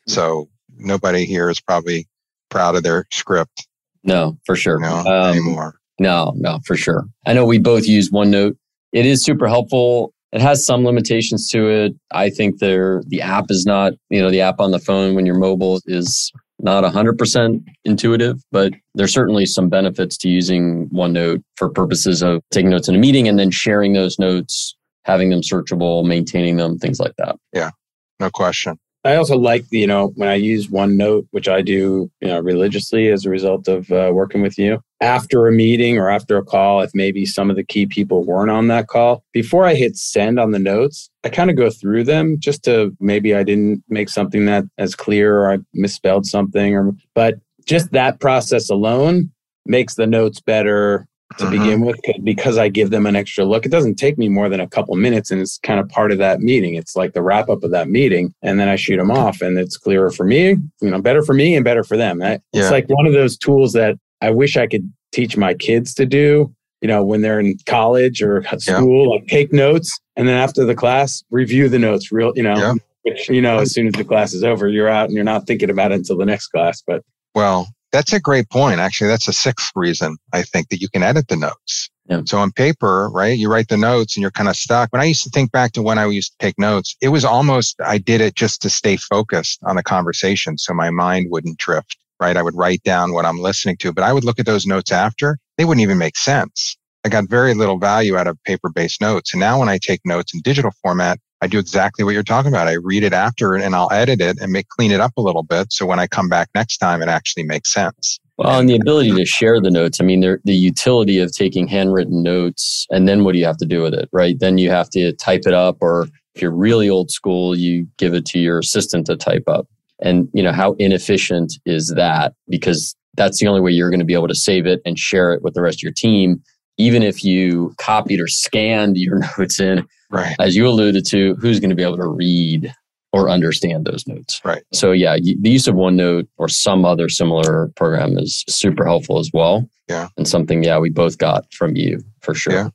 Hmm. 0.07 0.12
So 0.12 0.49
nobody 0.77 1.25
here 1.25 1.49
is 1.49 1.59
probably 1.59 2.07
proud 2.49 2.75
of 2.75 2.83
their 2.83 3.05
script 3.12 3.67
No, 4.03 4.38
for 4.45 4.55
sure. 4.55 4.79
No, 4.79 4.97
Um, 4.99 5.35
anymore. 5.35 5.75
No, 5.99 6.33
no, 6.38 6.59
for 6.65 6.77
sure. 6.77 7.05
I 7.25 7.33
know 7.33 7.45
we 7.45 7.57
both 7.59 7.85
use 7.85 8.09
OneNote. 8.09 8.55
It 8.93 9.05
is 9.05 9.23
super 9.23 9.47
helpful. 9.47 10.13
It 10.31 10.41
has 10.41 10.65
some 10.65 10.85
limitations 10.85 11.49
to 11.49 11.69
it. 11.69 11.93
I 12.11 12.29
think 12.29 12.59
there 12.59 13.01
the 13.07 13.21
app 13.21 13.45
is 13.49 13.65
not, 13.65 13.93
you 14.09 14.21
know, 14.21 14.29
the 14.29 14.41
app 14.41 14.59
on 14.59 14.71
the 14.71 14.79
phone 14.79 15.15
when 15.15 15.25
you're 15.25 15.37
mobile 15.37 15.81
is 15.85 16.31
not 16.59 16.83
100% 16.83 17.63
intuitive, 17.85 18.41
but 18.51 18.73
there's 18.93 19.13
certainly 19.13 19.45
some 19.45 19.69
benefits 19.69 20.17
to 20.17 20.29
using 20.29 20.89
OneNote 20.89 21.41
for 21.55 21.69
purposes 21.69 22.21
of 22.21 22.41
taking 22.51 22.69
notes 22.69 22.87
in 22.87 22.95
a 22.95 22.99
meeting 22.99 23.27
and 23.27 23.39
then 23.39 23.49
sharing 23.49 23.93
those 23.93 24.19
notes, 24.19 24.75
having 25.03 25.29
them 25.29 25.41
searchable, 25.41 26.05
maintaining 26.05 26.57
them, 26.57 26.77
things 26.77 26.99
like 26.99 27.15
that. 27.17 27.37
Yeah. 27.53 27.71
No 28.19 28.29
question. 28.29 28.77
I 29.05 29.15
also 29.15 29.37
like, 29.37 29.63
you 29.71 29.87
know, 29.87 30.11
when 30.15 30.27
I 30.27 30.35
use 30.35 30.67
OneNote, 30.67 31.27
which 31.31 31.47
I 31.47 31.61
do, 31.61 32.11
you 32.19 32.27
know, 32.27 32.39
religiously 32.41 33.07
as 33.07 33.25
a 33.25 33.29
result 33.29 33.69
of 33.69 33.89
uh, 33.91 34.11
working 34.13 34.41
with 34.41 34.57
you, 34.57 34.81
after 35.01 35.47
a 35.47 35.51
meeting 35.51 35.97
or 35.97 36.09
after 36.09 36.38
a 36.38 36.43
call, 36.43 36.81
if 36.81 36.91
maybe 36.93 37.25
some 37.25 37.49
of 37.49 37.55
the 37.55 37.63
key 37.63 37.85
people 37.85 38.23
weren't 38.23 38.51
on 38.51 38.67
that 38.67 38.88
call, 38.88 39.23
before 39.33 39.65
I 39.65 39.75
hit 39.75 39.95
send 39.95 40.39
on 40.39 40.51
the 40.51 40.59
notes, 40.59 41.09
I 41.23 41.29
kind 41.29 41.49
of 41.49 41.55
go 41.55 41.69
through 41.69 42.03
them 42.03 42.38
just 42.39 42.63
to 42.65 42.95
maybe 42.99 43.33
I 43.33 43.43
didn't 43.43 43.83
make 43.89 44.09
something 44.09 44.45
that 44.45 44.65
as 44.77 44.95
clear 44.95 45.38
or 45.39 45.53
I 45.53 45.57
misspelled 45.73 46.25
something 46.25 46.75
or, 46.75 46.91
but 47.15 47.35
just 47.65 47.91
that 47.91 48.19
process 48.19 48.69
alone 48.69 49.31
makes 49.65 49.95
the 49.95 50.07
notes 50.07 50.39
better 50.41 51.05
to 51.38 51.45
Mhm. 51.45 51.51
begin 51.51 51.81
with 51.81 51.99
because 52.23 52.57
I 52.57 52.69
give 52.69 52.89
them 52.89 53.05
an 53.05 53.15
extra 53.15 53.45
look. 53.45 53.63
It 53.63 53.69
doesn't 53.71 53.95
take 53.95 54.17
me 54.17 54.27
more 54.29 54.49
than 54.49 54.59
a 54.59 54.67
couple 54.67 54.95
minutes 54.95 55.29
and 55.29 55.39
it's 55.39 55.59
kind 55.59 55.79
of 55.79 55.88
part 55.88 56.12
of 56.12 56.17
that 56.17 56.39
meeting. 56.41 56.73
It's 56.73 56.95
like 56.95 57.13
the 57.13 57.21
wrap 57.21 57.49
up 57.49 57.63
of 57.63 57.69
that 57.69 57.88
meeting 57.88 58.33
and 58.41 58.59
then 58.59 58.67
I 58.67 58.75
shoot 58.75 58.97
them 58.97 59.12
off 59.12 59.39
and 59.41 59.57
it's 59.59 59.77
clearer 59.77 60.09
for 60.09 60.25
me, 60.25 60.55
you 60.81 60.89
know, 60.89 60.99
better 60.99 61.21
for 61.21 61.33
me 61.35 61.53
and 61.55 61.63
better 61.63 61.83
for 61.83 61.95
them. 61.97 62.21
I- 62.23 62.39
Yeah. 62.51 62.62
It's 62.63 62.71
like 62.71 62.89
one 62.89 63.05
of 63.05 63.13
those 63.13 63.38
tools 63.38 63.73
that 63.73 63.95
I 64.21 64.29
wish 64.32 64.58
I 64.58 64.67
could 64.67 64.91
teach 65.12 65.38
my 65.38 65.53
kids 65.53 65.93
to 65.95 66.05
do, 66.05 66.53
you 66.82 66.88
know, 66.88 67.03
when 67.03 67.21
they're 67.21 67.39
in 67.39 67.58
college 67.65 68.21
or 68.21 68.45
at 68.47 68.65
Yeah. 68.65 68.77
school, 68.77 69.12
like 69.12 69.27
take 69.27 69.51
notes 69.53 69.97
and 70.15 70.27
then 70.27 70.36
after 70.38 70.65
the 70.65 70.75
class, 70.75 71.23
review 71.32 71.69
the 71.69 71.79
notes 71.79 72.12
real, 72.12 72.32
you 72.36 72.43
know, 72.43 72.58
Yeah. 72.58 72.73
which, 73.03 73.29
you 73.29 73.41
know, 73.41 73.60
as 73.60 73.73
soon 73.73 73.88
as 73.88 73.93
the 73.93 74.03
class 74.03 74.34
is 74.34 74.43
over, 74.43 74.67
you're 74.67 74.89
out 74.89 75.05
and 75.05 75.13
you're 75.13 75.23
not 75.23 75.47
thinking 75.47 75.69
about 75.69 75.91
it 75.91 75.95
until 75.95 76.17
the 76.17 76.25
next 76.25 76.47
class. 76.47 76.84
But 76.86 77.03
Well, 77.34 77.67
that's 77.91 78.13
a 78.13 78.19
great 78.19 78.49
point. 78.49 78.79
Actually, 78.79 79.08
that's 79.08 79.27
a 79.27 79.34
sixth 79.34 79.71
reason 79.75 80.17
I 80.34 80.43
think 80.43 80.69
that 80.69 80.82
you 80.82 80.89
can 80.89 81.01
edit 81.01 81.27
the 81.27 81.38
notes. 81.38 81.89
Yeah. 82.08 82.21
So 82.25 82.39
on 82.39 82.51
paper, 82.51 83.10
right, 83.12 83.38
you 83.38 83.51
write 83.51 83.67
the 83.67 83.77
notes 83.77 84.15
and 84.15 84.21
you're 84.21 84.32
kind 84.32 84.49
of 84.49 84.55
stuck. 84.55 84.91
When 84.91 85.01
I 85.01 85.05
used 85.05 85.23
to 85.23 85.29
think 85.29 85.51
back 85.51 85.71
to 85.73 85.82
when 85.82 85.97
I 85.99 86.05
used 86.05 86.32
to 86.32 86.38
take 86.45 86.58
notes, 86.60 86.95
it 87.01 87.10
was 87.10 87.23
almost, 87.23 87.79
I 87.82 87.99
did 87.99 88.19
it 88.19 88.36
just 88.36 88.62
to 88.63 88.69
stay 88.69 88.97
focused 88.97 89.60
on 89.63 89.75
the 89.75 89.84
conversation 89.84 90.58
so 90.58 90.73
my 90.73 90.89
mind 90.89 91.27
wouldn't 91.29 91.58
drift, 91.60 91.97
right? 92.19 92.38
I 92.38 92.41
would 92.43 92.55
write 92.55 92.84
down 92.84 93.13
what 93.13 93.25
I'm 93.25 93.39
listening 93.39 93.77
to, 93.77 93.93
but 93.93 94.03
I 94.03 94.13
would 94.13 94.23
look 94.23 94.39
at 94.39 94.45
those 94.45 94.65
notes 94.65 94.91
after. 94.91 95.38
They 95.58 95.65
wouldn't 95.65 95.84
even 95.84 95.97
make 95.97 96.17
sense. 96.17 96.77
I 97.05 97.10
got 97.10 97.29
very 97.29 97.53
little 97.53 97.77
value 97.77 98.17
out 98.17 98.27
of 98.27 98.41
paper 98.43 98.69
based 98.69 99.01
notes. 99.01 99.34
And 99.34 99.39
now 99.39 99.60
when 99.60 99.69
I 99.69 99.77
take 99.77 100.01
notes 100.05 100.34
in 100.34 100.41
digital 100.41 100.71
format, 100.84 101.19
I 101.41 101.47
do 101.47 101.58
exactly 101.58 102.03
what 102.03 102.13
you're 102.13 102.23
talking 102.23 102.51
about. 102.51 102.67
I 102.67 102.73
read 102.73 103.03
it 103.03 103.13
after 103.13 103.55
and 103.55 103.73
I'll 103.73 103.91
edit 103.91 104.19
it 104.19 104.38
and 104.41 104.51
make 104.51 104.67
clean 104.67 104.91
it 104.91 104.99
up 104.99 105.13
a 105.15 105.21
little 105.21 105.43
bit. 105.43 105.71
So 105.71 105.86
when 105.86 105.99
I 105.99 106.08
come 106.08 106.27
back 106.27 106.49
next 106.53 106.77
time, 106.79 107.01
it 107.01 107.08
actually 107.08 107.43
makes 107.43 107.71
sense. 107.73 108.19
Well, 108.38 108.60
and 108.60 108.69
the 108.69 108.75
ability 108.75 109.12
to 109.12 109.25
share 109.25 109.60
the 109.60 109.69
notes. 109.69 109.99
I 109.99 110.05
mean, 110.05 110.21
the 110.21 110.53
utility 110.53 111.19
of 111.19 111.32
taking 111.34 111.67
handwritten 111.67 112.23
notes, 112.23 112.88
and 112.89 113.08
then 113.08 113.25
what 113.25 113.34
do 113.34 113.39
you 113.39 113.45
have 113.45 113.58
to 113.58 113.65
do 113.65 113.82
with 113.82 113.93
it, 113.93 114.08
right? 114.13 114.39
Then 114.39 114.58
you 114.58 114.69
have 114.69 114.89
to 114.91 115.12
type 115.13 115.41
it 115.45 115.53
up, 115.53 115.77
or 115.82 116.08
if 116.36 116.41
you're 116.41 116.51
really 116.51 116.89
old 116.89 117.12
school, 117.12 117.58
you 117.58 117.86
give 117.97 118.13
it 118.13 118.25
to 118.27 118.39
your 118.39 118.60
assistant 118.60 119.08
to 119.08 119.17
type 119.17 119.43
up. 119.47 119.67
And 120.01 120.29
you 120.33 120.41
know 120.43 120.51
how 120.53 120.73
inefficient 120.73 121.53
is 121.65 121.93
that? 121.95 122.33
Because 122.47 122.95
that's 123.15 123.39
the 123.39 123.47
only 123.47 123.62
way 123.62 123.71
you're 123.71 123.89
going 123.89 123.99
to 123.99 124.05
be 124.05 124.13
able 124.13 124.27
to 124.29 124.35
save 124.35 124.65
it 124.65 124.81
and 124.85 124.97
share 124.97 125.33
it 125.33 125.41
with 125.41 125.53
the 125.53 125.62
rest 125.62 125.79
of 125.79 125.83
your 125.83 125.91
team. 125.91 126.41
Even 126.77 127.03
if 127.03 127.23
you 127.25 127.73
copied 127.77 128.21
or 128.21 128.27
scanned 128.27 128.95
your 128.97 129.19
notes 129.38 129.59
in, 129.59 129.85
Right. 130.12 130.35
as 130.39 130.55
you 130.55 130.67
alluded 130.67 131.05
to, 131.07 131.35
who's 131.35 131.59
going 131.59 131.69
to 131.69 131.75
be 131.75 131.83
able 131.83 131.97
to 131.97 132.07
read 132.07 132.73
or 133.12 133.29
understand 133.29 133.85
those 133.85 134.07
notes? 134.07 134.39
Right. 134.45 134.63
So 134.73 134.91
yeah, 134.91 135.15
the 135.17 135.49
use 135.49 135.67
of 135.67 135.75
OneNote 135.75 136.27
or 136.38 136.47
some 136.47 136.85
other 136.85 137.09
similar 137.09 137.71
program 137.75 138.17
is 138.17 138.43
super 138.47 138.85
helpful 138.85 139.19
as 139.19 139.29
well. 139.33 139.69
Yeah. 139.89 140.07
And 140.17 140.27
something, 140.27 140.63
yeah, 140.63 140.79
we 140.79 140.89
both 140.89 141.17
got 141.17 141.51
from 141.53 141.75
you 141.75 142.01
for 142.21 142.33
sure. 142.33 142.53
Yeah. 142.53 142.69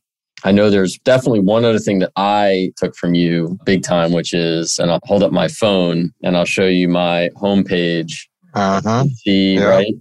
I 0.45 0.53
know 0.53 0.69
there's 0.71 0.99
definitely 0.99 1.41
one 1.41 1.65
other 1.65 1.79
thing 1.79 1.99
that 2.01 2.13
I 2.17 2.73
took 2.77 2.95
from 2.97 3.15
you 3.15 3.59
big 3.65 3.83
time, 3.83 4.13
which 4.13 4.35
is, 4.35 4.79
and 4.79 4.91
I'll 4.91 5.01
hold 5.05 5.23
up 5.23 5.33
my 5.33 5.49
phone 5.49 6.13
and 6.23 6.37
I'll 6.37 6.45
show 6.45 6.67
you 6.67 6.89
my 6.89 7.31
homepage. 7.37 8.13
Uh 8.55 8.81
huh. 8.85 9.05
See, 9.25 9.55
Yeah. 9.55 9.65
right? 9.65 9.95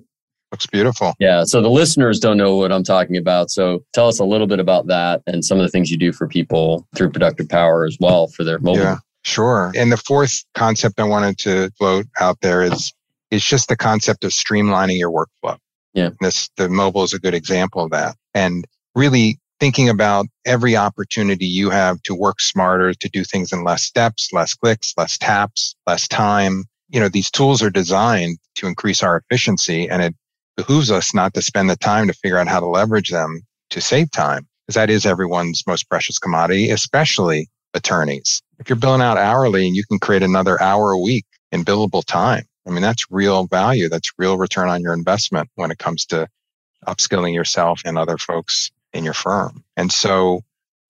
Looks 0.52 0.68
beautiful. 0.68 1.14
Yeah. 1.20 1.46
So 1.46 1.62
the 1.62 1.70
listeners 1.70 2.20
don't 2.20 2.38
know 2.38 2.56
what 2.58 2.72
I'm 2.72 2.84
talking 2.84 3.18
about. 3.18 3.50
So 3.50 3.84
tell 3.94 4.08
us 4.08 4.20
a 4.20 4.26
little 4.26 4.46
bit 4.46 4.60
about 4.60 4.86
that 4.88 5.22
and 5.26 5.44
some 5.44 5.58
of 5.60 5.64
the 5.64 5.70
things 5.70 5.90
you 5.90 5.98
do 5.98 6.12
for 6.12 6.28
people 6.28 6.88
through 6.96 7.10
Productive 7.10 7.50
Power 7.50 7.86
as 7.86 7.98
well 8.00 8.28
for 8.28 8.44
their 8.44 8.60
mobile. 8.60 8.82
Yeah. 8.84 8.98
Sure. 9.24 9.72
And 9.76 9.92
the 9.92 9.98
fourth 9.98 10.44
concept 10.54 11.00
I 11.00 11.06
wanted 11.06 11.38
to 11.40 11.72
float 11.80 12.06
out 12.20 12.38
there 12.42 12.62
is 12.62 12.94
it's 13.32 13.44
just 13.48 13.68
the 13.70 13.78
concept 13.78 14.24
of 14.26 14.32
streamlining 14.32 15.00
your 15.00 15.10
workflow. 15.10 15.58
Yeah. 15.96 16.10
This 16.22 16.50
the 16.58 16.70
mobile 16.70 17.04
is 17.04 17.14
a 17.14 17.20
good 17.20 17.34
example 17.34 17.84
of 17.86 17.92
that. 17.92 18.16
And 18.36 18.68
really 18.94 19.40
thinking 19.60 19.90
about 19.90 20.26
every 20.46 20.76
opportunity 20.76 21.46
you 21.46 21.70
have 21.70 22.02
to 22.04 22.16
work 22.16 22.42
smarter, 22.42 22.94
to 22.94 23.10
do 23.10 23.24
things 23.24 23.52
in 23.52 23.64
less 23.64 23.84
steps, 23.84 24.30
less 24.34 24.54
clicks, 24.54 24.94
less 24.98 25.18
taps, 25.18 25.76
less 25.88 26.08
time. 26.08 26.66
You 26.90 27.00
know, 27.00 27.10
these 27.10 27.32
tools 27.32 27.62
are 27.62 27.70
designed 27.70 28.38
to 28.56 28.68
increase 28.68 29.02
our 29.02 29.18
efficiency 29.18 29.90
and 29.90 30.02
it 30.02 30.16
behooves 30.58 30.92
us 30.92 31.14
not 31.14 31.34
to 31.34 31.42
spend 31.42 31.70
the 31.70 31.76
time 31.76 32.08
to 32.08 32.14
figure 32.14 32.38
out 32.38 32.48
how 32.48 32.60
to 32.60 32.68
leverage 32.68 33.10
them 33.10 33.42
to 33.70 33.82
save 33.82 34.12
time 34.12 34.48
because 34.66 34.76
that 34.76 34.90
is 34.90 35.06
everyone's 35.06 35.64
most 35.66 35.90
precious 35.90 36.20
commodity, 36.20 36.70
especially 36.70 37.50
attorneys. 37.74 38.42
If 38.60 38.70
you're 38.70 38.78
billing 38.78 39.02
out 39.02 39.18
hourly 39.18 39.66
and 39.68 39.76
you 39.76 39.84
can 39.86 40.00
create 40.00 40.24
another 40.24 40.62
hour 40.62 40.92
a 40.92 41.00
week 41.00 41.26
in 41.52 41.66
billable 41.66 42.06
time, 42.06 42.46
I 42.68 42.70
mean, 42.70 42.82
that's 42.82 43.12
real 43.12 43.48
value. 43.48 43.90
That's 43.90 44.12
real 44.18 44.38
return 44.38 44.70
on 44.70 44.82
your 44.82 44.94
investment 44.94 45.50
when 45.56 45.72
it 45.72 45.80
comes 45.80 46.06
to 46.08 46.28
upskilling 46.88 47.34
yourself 47.34 47.82
and 47.86 47.98
other 47.98 48.18
folks 48.18 48.72
in 48.94 49.04
your 49.04 49.14
firm. 49.14 49.64
And 49.78 49.92
so 49.92 50.42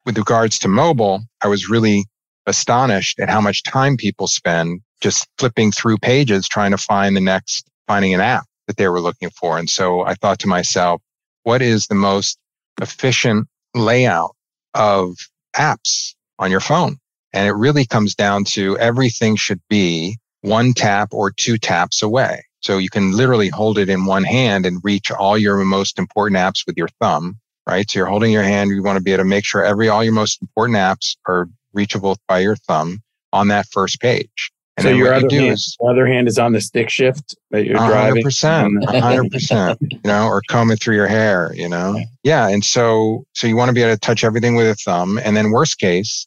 with 0.05 0.17
regards 0.17 0.59
to 0.59 0.67
mobile, 0.67 1.23
I 1.43 1.47
was 1.47 1.69
really 1.69 2.05
astonished 2.45 3.19
at 3.19 3.29
how 3.29 3.41
much 3.41 3.63
time 3.63 3.97
people 3.97 4.27
spend 4.27 4.81
just 5.01 5.27
flipping 5.37 5.71
through 5.71 5.97
pages 5.97 6.47
trying 6.47 6.71
to 6.71 6.77
find 6.77 7.15
the 7.15 7.21
next, 7.21 7.69
finding 7.87 8.13
an 8.13 8.21
app 8.21 8.45
that 8.67 8.77
they 8.77 8.87
were 8.87 9.01
looking 9.01 9.29
for. 9.29 9.57
And 9.57 9.69
so 9.69 10.01
I 10.01 10.13
thought 10.15 10.39
to 10.39 10.47
myself, 10.47 11.01
what 11.43 11.61
is 11.61 11.87
the 11.87 11.95
most 11.95 12.37
efficient 12.81 13.47
layout 13.73 14.35
of 14.73 15.15
apps 15.55 16.13
on 16.39 16.51
your 16.51 16.59
phone? 16.59 16.97
And 17.33 17.47
it 17.47 17.53
really 17.53 17.85
comes 17.85 18.15
down 18.15 18.43
to 18.45 18.77
everything 18.77 19.35
should 19.35 19.61
be 19.69 20.17
one 20.41 20.73
tap 20.73 21.09
or 21.11 21.31
two 21.31 21.57
taps 21.57 22.01
away. 22.01 22.45
So 22.61 22.77
you 22.77 22.89
can 22.89 23.11
literally 23.11 23.49
hold 23.49 23.77
it 23.77 23.89
in 23.89 24.05
one 24.05 24.23
hand 24.23 24.65
and 24.65 24.79
reach 24.83 25.11
all 25.11 25.37
your 25.37 25.57
most 25.65 25.99
important 25.99 26.37
apps 26.37 26.65
with 26.65 26.77
your 26.77 26.87
thumb, 27.01 27.37
right? 27.67 27.89
So 27.89 27.99
you're 27.99 28.07
holding 28.07 28.31
your 28.31 28.43
hand. 28.43 28.71
You 28.71 28.83
want 28.83 28.97
to 28.97 29.03
be 29.03 29.11
able 29.11 29.23
to 29.23 29.29
make 29.29 29.45
sure 29.45 29.63
every, 29.63 29.89
all 29.89 30.03
your 30.03 30.13
most 30.13 30.41
important 30.41 30.77
apps 30.77 31.15
are 31.27 31.47
reachable 31.73 32.17
by 32.27 32.39
your 32.39 32.55
thumb 32.55 33.01
on 33.31 33.47
that 33.49 33.65
first 33.71 33.99
page. 33.99 34.51
And 34.77 34.83
so 34.83 34.89
then 34.89 34.97
your 34.97 35.13
other, 35.13 35.25
you 35.25 35.29
do 35.29 35.39
hand, 35.39 35.53
is 35.53 35.77
your 35.79 35.91
other 35.91 36.07
hand 36.07 36.27
is 36.27 36.39
on 36.39 36.53
the 36.53 36.61
stick 36.61 36.89
shift 36.89 37.35
that 37.51 37.65
you're 37.65 37.75
a 37.75 37.79
hundred 37.79 37.93
driving. 37.93 38.23
percent, 38.23 38.67
and- 38.87 39.03
hundred 39.03 39.31
percent, 39.31 39.77
you 39.81 39.99
know, 40.03 40.27
or 40.27 40.41
combing 40.49 40.77
through 40.77 40.95
your 40.95 41.07
hair, 41.07 41.51
you 41.53 41.69
know? 41.69 41.99
Yeah. 42.23 42.47
And 42.47 42.65
so, 42.65 43.25
so 43.33 43.45
you 43.45 43.55
want 43.55 43.69
to 43.69 43.73
be 43.73 43.83
able 43.83 43.93
to 43.93 43.99
touch 43.99 44.23
everything 44.23 44.55
with 44.55 44.67
a 44.67 44.75
thumb. 44.75 45.19
And 45.23 45.37
then 45.37 45.51
worst 45.51 45.79
case, 45.79 46.25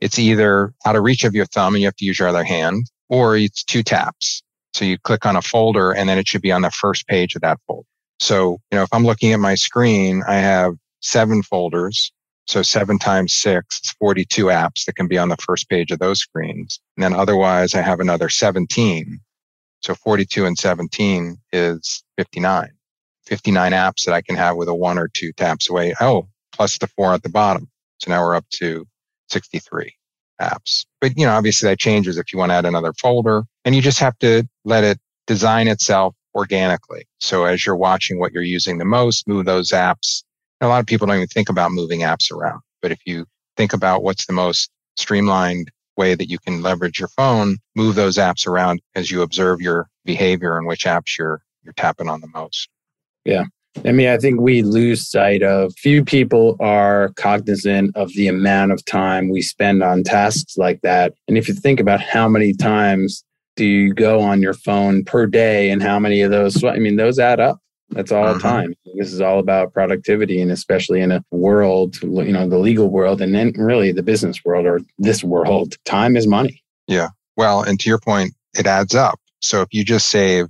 it's 0.00 0.18
either 0.18 0.72
out 0.84 0.96
of 0.96 1.04
reach 1.04 1.24
of 1.24 1.34
your 1.34 1.46
thumb 1.46 1.74
and 1.74 1.82
you 1.82 1.86
have 1.86 1.96
to 1.96 2.04
use 2.04 2.18
your 2.18 2.28
other 2.28 2.44
hand 2.44 2.84
or 3.08 3.36
it's 3.36 3.62
two 3.62 3.82
taps. 3.84 4.42
So 4.72 4.84
you 4.84 4.98
click 4.98 5.24
on 5.24 5.36
a 5.36 5.42
folder 5.42 5.92
and 5.92 6.08
then 6.08 6.18
it 6.18 6.26
should 6.26 6.42
be 6.42 6.50
on 6.50 6.62
the 6.62 6.70
first 6.72 7.06
page 7.06 7.36
of 7.36 7.42
that 7.42 7.60
folder. 7.66 7.86
So, 8.24 8.58
you 8.72 8.78
know, 8.78 8.82
if 8.82 8.88
I'm 8.90 9.04
looking 9.04 9.34
at 9.34 9.38
my 9.38 9.54
screen, 9.54 10.22
I 10.26 10.36
have 10.36 10.76
seven 11.00 11.42
folders. 11.42 12.10
So 12.46 12.62
seven 12.62 12.98
times 12.98 13.34
six 13.34 13.82
is 13.84 13.90
42 13.98 14.46
apps 14.46 14.86
that 14.86 14.96
can 14.96 15.08
be 15.08 15.18
on 15.18 15.28
the 15.28 15.36
first 15.36 15.68
page 15.68 15.90
of 15.90 15.98
those 15.98 16.20
screens. 16.20 16.80
And 16.96 17.04
then 17.04 17.12
otherwise 17.12 17.74
I 17.74 17.82
have 17.82 18.00
another 18.00 18.30
17. 18.30 19.20
So 19.82 19.94
42 19.94 20.46
and 20.46 20.56
17 20.56 21.36
is 21.52 22.02
59. 22.16 22.70
59 23.26 23.72
apps 23.72 24.06
that 24.06 24.14
I 24.14 24.22
can 24.22 24.36
have 24.36 24.56
with 24.56 24.68
a 24.68 24.74
one 24.74 24.98
or 24.98 25.08
two 25.08 25.32
taps 25.32 25.68
away. 25.68 25.94
Oh, 26.00 26.26
plus 26.50 26.78
the 26.78 26.86
four 26.86 27.12
at 27.12 27.24
the 27.24 27.28
bottom. 27.28 27.68
So 27.98 28.10
now 28.10 28.22
we're 28.22 28.36
up 28.36 28.48
to 28.54 28.86
63 29.28 29.94
apps. 30.40 30.86
But, 30.98 31.18
you 31.18 31.26
know, 31.26 31.32
obviously 31.34 31.68
that 31.68 31.78
changes 31.78 32.16
if 32.16 32.32
you 32.32 32.38
want 32.38 32.52
to 32.52 32.56
add 32.56 32.64
another 32.64 32.94
folder 32.94 33.44
and 33.66 33.74
you 33.74 33.82
just 33.82 33.98
have 33.98 34.18
to 34.20 34.48
let 34.64 34.82
it 34.82 34.98
design 35.26 35.68
itself 35.68 36.14
organically. 36.34 37.06
So 37.20 37.44
as 37.44 37.64
you're 37.64 37.76
watching 37.76 38.18
what 38.18 38.32
you're 38.32 38.42
using 38.42 38.78
the 38.78 38.84
most, 38.84 39.28
move 39.28 39.44
those 39.44 39.70
apps. 39.70 40.22
A 40.60 40.68
lot 40.68 40.80
of 40.80 40.86
people 40.86 41.06
don't 41.06 41.16
even 41.16 41.28
think 41.28 41.48
about 41.48 41.72
moving 41.72 42.00
apps 42.00 42.32
around. 42.32 42.60
But 42.82 42.90
if 42.90 43.00
you 43.06 43.26
think 43.56 43.72
about 43.72 44.02
what's 44.02 44.26
the 44.26 44.32
most 44.32 44.70
streamlined 44.96 45.70
way 45.96 46.14
that 46.14 46.28
you 46.28 46.38
can 46.38 46.62
leverage 46.62 46.98
your 46.98 47.08
phone, 47.08 47.58
move 47.76 47.94
those 47.94 48.16
apps 48.16 48.46
around 48.46 48.80
as 48.94 49.10
you 49.10 49.22
observe 49.22 49.60
your 49.60 49.88
behavior 50.04 50.58
and 50.58 50.66
which 50.66 50.84
apps 50.84 51.16
you're, 51.18 51.40
you're 51.62 51.74
tapping 51.74 52.08
on 52.08 52.20
the 52.20 52.28
most. 52.28 52.68
Yeah. 53.24 53.44
I 53.84 53.92
mean, 53.92 54.08
I 54.08 54.18
think 54.18 54.40
we 54.40 54.62
lose 54.62 55.08
sight 55.08 55.42
of 55.42 55.74
few 55.76 56.04
people 56.04 56.56
are 56.60 57.12
cognizant 57.16 57.96
of 57.96 58.12
the 58.14 58.28
amount 58.28 58.72
of 58.72 58.84
time 58.84 59.28
we 59.28 59.42
spend 59.42 59.82
on 59.82 60.04
tasks 60.04 60.56
like 60.56 60.80
that. 60.82 61.14
And 61.26 61.36
if 61.36 61.48
you 61.48 61.54
think 61.54 61.80
about 61.80 62.00
how 62.00 62.28
many 62.28 62.52
times 62.52 63.24
do 63.56 63.64
you 63.64 63.94
go 63.94 64.20
on 64.20 64.42
your 64.42 64.54
phone 64.54 65.04
per 65.04 65.26
day 65.26 65.70
and 65.70 65.82
how 65.82 65.98
many 65.98 66.22
of 66.22 66.30
those, 66.30 66.62
I 66.64 66.76
mean, 66.78 66.96
those 66.96 67.18
add 67.18 67.40
up. 67.40 67.60
That's 67.90 68.10
all 68.10 68.26
uh-huh. 68.26 68.38
time. 68.40 68.74
This 68.96 69.12
is 69.12 69.20
all 69.20 69.38
about 69.38 69.72
productivity, 69.72 70.40
and 70.40 70.50
especially 70.50 71.00
in 71.00 71.12
a 71.12 71.24
world, 71.30 72.00
you 72.02 72.32
know, 72.32 72.48
the 72.48 72.58
legal 72.58 72.88
world, 72.88 73.20
and 73.20 73.34
then 73.34 73.52
really 73.56 73.92
the 73.92 74.02
business 74.02 74.44
world 74.44 74.66
or 74.66 74.80
this 74.98 75.22
world, 75.22 75.76
time 75.84 76.16
is 76.16 76.26
money. 76.26 76.62
Yeah. 76.88 77.08
Well, 77.36 77.62
and 77.62 77.78
to 77.80 77.88
your 77.88 77.98
point, 77.98 78.34
it 78.54 78.66
adds 78.66 78.94
up. 78.94 79.20
So 79.40 79.60
if 79.60 79.68
you 79.72 79.84
just 79.84 80.08
save, 80.08 80.48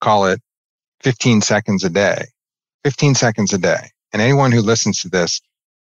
call 0.00 0.26
it 0.26 0.40
15 1.02 1.42
seconds 1.42 1.84
a 1.84 1.90
day, 1.90 2.24
15 2.84 3.14
seconds 3.14 3.52
a 3.52 3.58
day. 3.58 3.90
And 4.12 4.20
anyone 4.20 4.50
who 4.50 4.60
listens 4.60 5.00
to 5.02 5.08
this, 5.08 5.40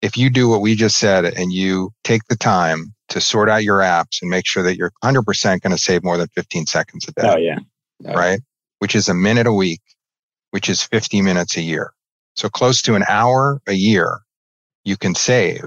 if 0.03 0.17
you 0.17 0.29
do 0.29 0.49
what 0.49 0.61
we 0.61 0.75
just 0.75 0.99
said 0.99 1.25
and 1.25 1.53
you 1.53 1.91
take 2.05 2.23
the 2.29 2.37
time 2.37 2.93
to 3.09 3.21
sort 3.21 3.49
out 3.49 3.63
your 3.63 3.79
apps 3.79 4.21
and 4.21 4.31
make 4.31 4.47
sure 4.47 4.63
that 4.65 4.77
you're 4.77 4.93
100% 5.03 5.61
going 5.61 5.71
to 5.71 5.79
save 5.79 6.03
more 6.03 6.17
than 6.17 6.29
15 6.29 6.67
seconds 6.67 7.07
a 7.09 7.13
day. 7.13 7.29
Oh, 7.29 7.37
yeah. 7.37 7.59
Oh. 8.07 8.13
Right. 8.13 8.41
Which 8.81 8.97
is 8.97 9.09
a 9.09 9.15
minute 9.15 9.47
a 9.47 9.53
week, 9.53 9.81
which 10.51 10.69
is 10.69 10.83
50 10.83 11.23
minutes 11.23 11.57
a 11.57 11.63
year. 11.63 11.93
So 12.35 12.49
close 12.49 12.83
to 12.83 12.95
an 12.95 13.05
hour 13.09 13.61
a 13.67 13.75
year 13.75 14.21
you 14.85 14.97
can 14.97 15.15
save 15.15 15.63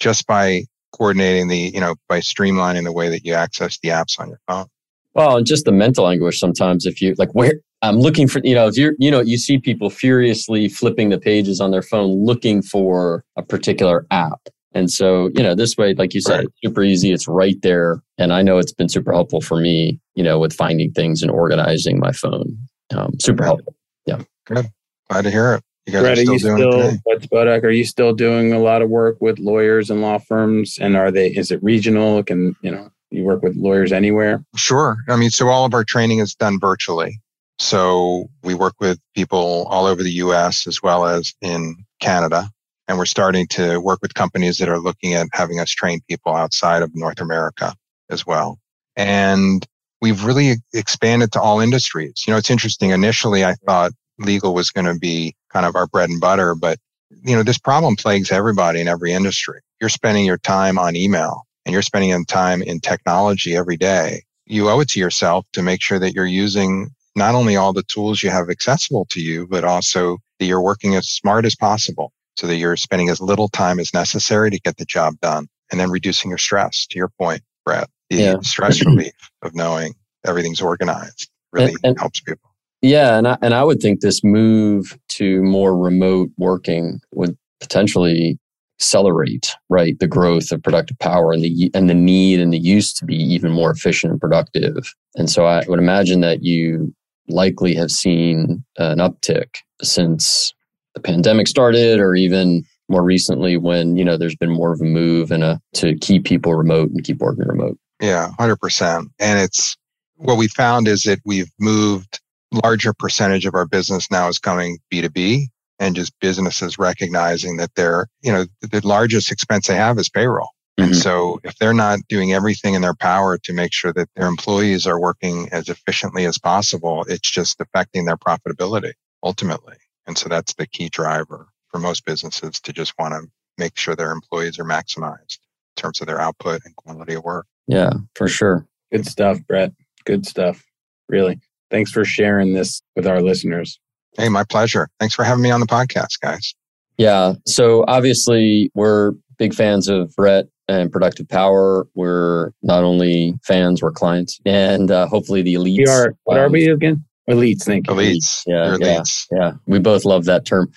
just 0.00 0.26
by 0.26 0.64
coordinating 0.92 1.46
the, 1.48 1.56
you 1.56 1.80
know, 1.80 1.94
by 2.08 2.18
streamlining 2.18 2.84
the 2.84 2.92
way 2.92 3.08
that 3.08 3.24
you 3.24 3.34
access 3.34 3.78
the 3.82 3.90
apps 3.90 4.18
on 4.18 4.28
your 4.28 4.40
phone. 4.48 4.66
Well, 5.14 5.36
and 5.36 5.46
just 5.46 5.64
the 5.64 5.72
mental 5.72 6.08
anguish 6.08 6.40
sometimes 6.40 6.86
if 6.86 7.00
you 7.00 7.14
like 7.18 7.32
where 7.34 7.60
I'm 7.82 7.98
looking 7.98 8.28
for, 8.28 8.40
you 8.44 8.54
know, 8.54 8.68
if 8.68 8.76
you're, 8.76 8.94
you 8.98 9.10
know, 9.10 9.20
you 9.20 9.36
see 9.36 9.58
people 9.58 9.90
furiously 9.90 10.68
flipping 10.68 11.10
the 11.10 11.18
pages 11.18 11.60
on 11.60 11.72
their 11.72 11.82
phone 11.82 12.24
looking 12.24 12.62
for 12.62 13.24
a 13.36 13.42
particular 13.42 14.06
app. 14.10 14.48
And 14.74 14.90
so, 14.90 15.30
you 15.34 15.42
know, 15.42 15.54
this 15.54 15.76
way, 15.76 15.92
like 15.94 16.14
you 16.14 16.20
said, 16.20 16.36
right. 16.36 16.44
it's 16.44 16.54
super 16.64 16.82
easy. 16.82 17.12
It's 17.12 17.28
right 17.28 17.60
there. 17.62 18.00
And 18.16 18.32
I 18.32 18.40
know 18.40 18.58
it's 18.58 18.72
been 18.72 18.88
super 18.88 19.12
helpful 19.12 19.40
for 19.40 19.60
me, 19.60 20.00
you 20.14 20.22
know, 20.22 20.38
with 20.38 20.54
finding 20.54 20.92
things 20.92 21.22
and 21.22 21.30
organizing 21.30 21.98
my 21.98 22.12
phone. 22.12 22.56
Um, 22.96 23.18
super 23.20 23.44
helpful. 23.44 23.74
Yeah. 24.06 24.22
Good. 24.46 24.66
Glad 25.10 25.22
to 25.22 25.30
hear 25.30 25.54
it. 25.54 25.64
You 25.86 25.92
guys 25.94 26.02
Brett, 26.02 26.18
are 26.18 26.38
still 26.38 26.54
are 26.54 26.58
you 26.58 26.70
doing 26.70 27.00
still, 27.06 27.18
Spodak, 27.18 27.64
are 27.64 27.70
you 27.70 27.84
still 27.84 28.14
doing 28.14 28.52
a 28.52 28.60
lot 28.60 28.82
of 28.82 28.88
work 28.88 29.16
with 29.20 29.38
lawyers 29.40 29.90
and 29.90 30.00
law 30.00 30.18
firms? 30.18 30.78
And 30.80 30.96
are 30.96 31.10
they, 31.10 31.28
is 31.28 31.50
it 31.50 31.62
regional? 31.62 32.22
Can, 32.22 32.54
you 32.62 32.70
know, 32.70 32.90
you 33.10 33.24
work 33.24 33.42
with 33.42 33.56
lawyers 33.56 33.92
anywhere? 33.92 34.42
Sure. 34.56 34.96
I 35.08 35.16
mean, 35.16 35.30
so 35.30 35.48
all 35.48 35.64
of 35.64 35.74
our 35.74 35.84
training 35.84 36.20
is 36.20 36.34
done 36.34 36.58
virtually. 36.60 37.20
So 37.62 38.28
we 38.42 38.54
work 38.54 38.74
with 38.80 38.98
people 39.14 39.66
all 39.70 39.86
over 39.86 40.02
the 40.02 40.10
US 40.14 40.66
as 40.66 40.82
well 40.82 41.06
as 41.06 41.32
in 41.40 41.76
Canada. 42.00 42.50
And 42.88 42.98
we're 42.98 43.06
starting 43.06 43.46
to 43.50 43.78
work 43.78 44.00
with 44.02 44.14
companies 44.14 44.58
that 44.58 44.68
are 44.68 44.80
looking 44.80 45.14
at 45.14 45.28
having 45.32 45.60
us 45.60 45.70
train 45.70 46.00
people 46.10 46.34
outside 46.34 46.82
of 46.82 46.90
North 46.92 47.20
America 47.20 47.72
as 48.10 48.26
well. 48.26 48.58
And 48.96 49.64
we've 50.00 50.24
really 50.24 50.56
expanded 50.74 51.30
to 51.32 51.40
all 51.40 51.60
industries. 51.60 52.24
You 52.26 52.32
know, 52.32 52.38
it's 52.38 52.50
interesting. 52.50 52.90
Initially, 52.90 53.44
I 53.44 53.54
thought 53.64 53.92
legal 54.18 54.54
was 54.54 54.70
going 54.70 54.92
to 54.92 54.98
be 54.98 55.36
kind 55.52 55.64
of 55.64 55.76
our 55.76 55.86
bread 55.86 56.10
and 56.10 56.20
butter, 56.20 56.56
but 56.56 56.78
you 57.22 57.36
know, 57.36 57.44
this 57.44 57.58
problem 57.58 57.94
plagues 57.94 58.32
everybody 58.32 58.80
in 58.80 58.88
every 58.88 59.12
industry. 59.12 59.60
You're 59.80 59.88
spending 59.88 60.24
your 60.24 60.38
time 60.38 60.78
on 60.78 60.96
email 60.96 61.46
and 61.64 61.72
you're 61.72 61.82
spending 61.82 62.10
your 62.10 62.24
time 62.24 62.60
in 62.60 62.80
technology 62.80 63.54
every 63.54 63.76
day. 63.76 64.24
You 64.46 64.68
owe 64.68 64.80
it 64.80 64.88
to 64.90 65.00
yourself 65.00 65.46
to 65.52 65.62
make 65.62 65.80
sure 65.80 66.00
that 66.00 66.12
you're 66.12 66.26
using 66.26 66.90
not 67.14 67.34
only 67.34 67.56
all 67.56 67.72
the 67.72 67.82
tools 67.84 68.22
you 68.22 68.30
have 68.30 68.48
accessible 68.48 69.06
to 69.10 69.20
you, 69.20 69.46
but 69.46 69.64
also 69.64 70.18
that 70.38 70.46
you're 70.46 70.62
working 70.62 70.94
as 70.94 71.08
smart 71.08 71.44
as 71.44 71.54
possible 71.54 72.12
so 72.36 72.46
that 72.46 72.56
you're 72.56 72.76
spending 72.76 73.08
as 73.08 73.20
little 73.20 73.48
time 73.48 73.78
as 73.78 73.92
necessary 73.92 74.50
to 74.50 74.60
get 74.60 74.76
the 74.78 74.84
job 74.84 75.14
done 75.20 75.46
and 75.70 75.80
then 75.80 75.90
reducing 75.90 76.30
your 76.30 76.38
stress 76.38 76.86
to 76.86 76.98
your 76.98 77.10
point, 77.18 77.42
Brett, 77.64 77.88
the 78.10 78.16
yeah. 78.16 78.34
stress 78.40 78.84
relief 78.86 79.12
of 79.42 79.54
knowing 79.54 79.94
everything's 80.24 80.60
organized 80.60 81.30
really 81.52 81.68
and, 81.68 81.78
and, 81.84 82.00
helps 82.00 82.20
people. 82.20 82.50
Yeah. 82.80 83.18
And 83.18 83.28
I, 83.28 83.38
and 83.42 83.54
I 83.54 83.62
would 83.64 83.80
think 83.80 84.00
this 84.00 84.24
move 84.24 84.98
to 85.10 85.42
more 85.42 85.76
remote 85.76 86.30
working 86.38 87.00
would 87.12 87.36
potentially 87.60 88.38
accelerate 88.80 89.54
right 89.68 89.96
the 90.00 90.08
growth 90.08 90.50
of 90.50 90.60
productive 90.60 90.98
power 90.98 91.32
and 91.32 91.44
the 91.44 91.70
and 91.72 91.88
the 91.88 91.94
need 91.94 92.40
and 92.40 92.52
the 92.52 92.58
use 92.58 92.92
to 92.92 93.04
be 93.04 93.14
even 93.14 93.52
more 93.52 93.70
efficient 93.70 94.10
and 94.10 94.20
productive 94.20 94.92
and 95.14 95.30
so 95.30 95.46
i 95.46 95.62
would 95.68 95.78
imagine 95.78 96.20
that 96.20 96.42
you 96.42 96.92
likely 97.28 97.74
have 97.74 97.90
seen 97.90 98.64
an 98.78 98.98
uptick 98.98 99.56
since 99.82 100.52
the 100.94 101.00
pandemic 101.00 101.48
started 101.48 101.98
or 101.98 102.14
even 102.14 102.64
more 102.88 103.02
recently 103.02 103.56
when 103.56 103.96
you 103.96 104.04
know 104.04 104.16
there's 104.16 104.36
been 104.36 104.52
more 104.52 104.72
of 104.72 104.80
a 104.80 104.84
move 104.84 105.30
and 105.30 105.42
a 105.42 105.60
to 105.74 105.96
keep 105.98 106.24
people 106.24 106.54
remote 106.54 106.90
and 106.90 107.04
keep 107.04 107.18
working 107.18 107.46
remote. 107.46 107.78
Yeah 108.00 108.30
100% 108.38 109.06
and 109.18 109.38
it's 109.38 109.76
what 110.16 110.36
we 110.36 110.48
found 110.48 110.88
is 110.88 111.02
that 111.04 111.20
we've 111.24 111.50
moved 111.58 112.20
larger 112.52 112.92
percentage 112.92 113.46
of 113.46 113.54
our 113.54 113.66
business 113.66 114.10
now 114.10 114.28
is 114.28 114.38
coming 114.38 114.78
b2b 114.92 115.44
and 115.78 115.96
just 115.96 116.12
businesses 116.20 116.78
recognizing 116.78 117.56
that 117.56 117.70
they're 117.76 118.08
you 118.20 118.32
know 118.32 118.44
the 118.60 118.86
largest 118.86 119.32
expense 119.32 119.68
they 119.68 119.74
have 119.74 119.98
is 119.98 120.08
payroll 120.08 120.50
Mm-hmm. 120.82 120.92
And 120.92 120.96
so 120.96 121.40
if 121.44 121.56
they're 121.58 121.72
not 121.72 122.00
doing 122.08 122.32
everything 122.32 122.74
in 122.74 122.82
their 122.82 122.94
power 122.94 123.38
to 123.38 123.52
make 123.52 123.72
sure 123.72 123.92
that 123.92 124.08
their 124.16 124.26
employees 124.26 124.86
are 124.86 125.00
working 125.00 125.48
as 125.52 125.68
efficiently 125.68 126.24
as 126.26 126.38
possible, 126.38 127.04
it's 127.08 127.30
just 127.30 127.60
affecting 127.60 128.04
their 128.04 128.16
profitability 128.16 128.92
ultimately. 129.22 129.76
And 130.06 130.18
so 130.18 130.28
that's 130.28 130.54
the 130.54 130.66
key 130.66 130.88
driver 130.88 131.48
for 131.68 131.78
most 131.78 132.04
businesses 132.04 132.60
to 132.60 132.72
just 132.72 132.94
want 132.98 133.14
to 133.14 133.30
make 133.58 133.78
sure 133.78 133.94
their 133.94 134.10
employees 134.10 134.58
are 134.58 134.64
maximized 134.64 135.38
in 135.38 135.76
terms 135.76 136.00
of 136.00 136.06
their 136.06 136.20
output 136.20 136.62
and 136.64 136.74
quality 136.76 137.14
of 137.14 137.24
work. 137.24 137.46
Yeah, 137.66 137.92
for 138.14 138.28
sure. 138.28 138.66
Good 138.90 139.06
stuff, 139.06 139.38
Brett. 139.46 139.72
Good 140.04 140.26
stuff. 140.26 140.64
Really. 141.08 141.38
Thanks 141.70 141.90
for 141.90 142.04
sharing 142.04 142.52
this 142.52 142.82
with 142.96 143.06
our 143.06 143.22
listeners. 143.22 143.78
Hey, 144.18 144.28
my 144.28 144.44
pleasure. 144.44 144.88
Thanks 144.98 145.14
for 145.14 145.24
having 145.24 145.42
me 145.42 145.50
on 145.50 145.60
the 145.60 145.66
podcast, 145.66 146.20
guys. 146.20 146.54
Yeah. 146.98 147.34
So 147.46 147.84
obviously, 147.88 148.70
we're 148.74 149.12
big 149.38 149.54
fans 149.54 149.88
of 149.88 150.14
Brett 150.14 150.46
and 150.68 150.90
Productive 150.90 151.28
Power. 151.28 151.86
We're 151.94 152.52
not 152.62 152.84
only 152.84 153.34
fans, 153.42 153.82
we're 153.82 153.92
clients, 153.92 154.40
and 154.44 154.90
uh, 154.90 155.06
hopefully 155.06 155.42
the 155.42 155.54
elites. 155.54 155.78
We 155.78 155.86
are. 155.86 156.14
What 156.24 156.38
um, 156.38 156.44
are 156.44 156.48
we 156.48 156.68
again? 156.68 157.04
Elites. 157.28 157.62
Thank 157.62 157.88
you. 157.88 157.94
Elites. 157.94 158.42
Yeah, 158.46 158.76
yeah, 158.80 159.02
yeah. 159.30 159.52
We 159.66 159.78
both 159.78 160.04
love 160.04 160.24
that 160.26 160.44
term. 160.44 160.72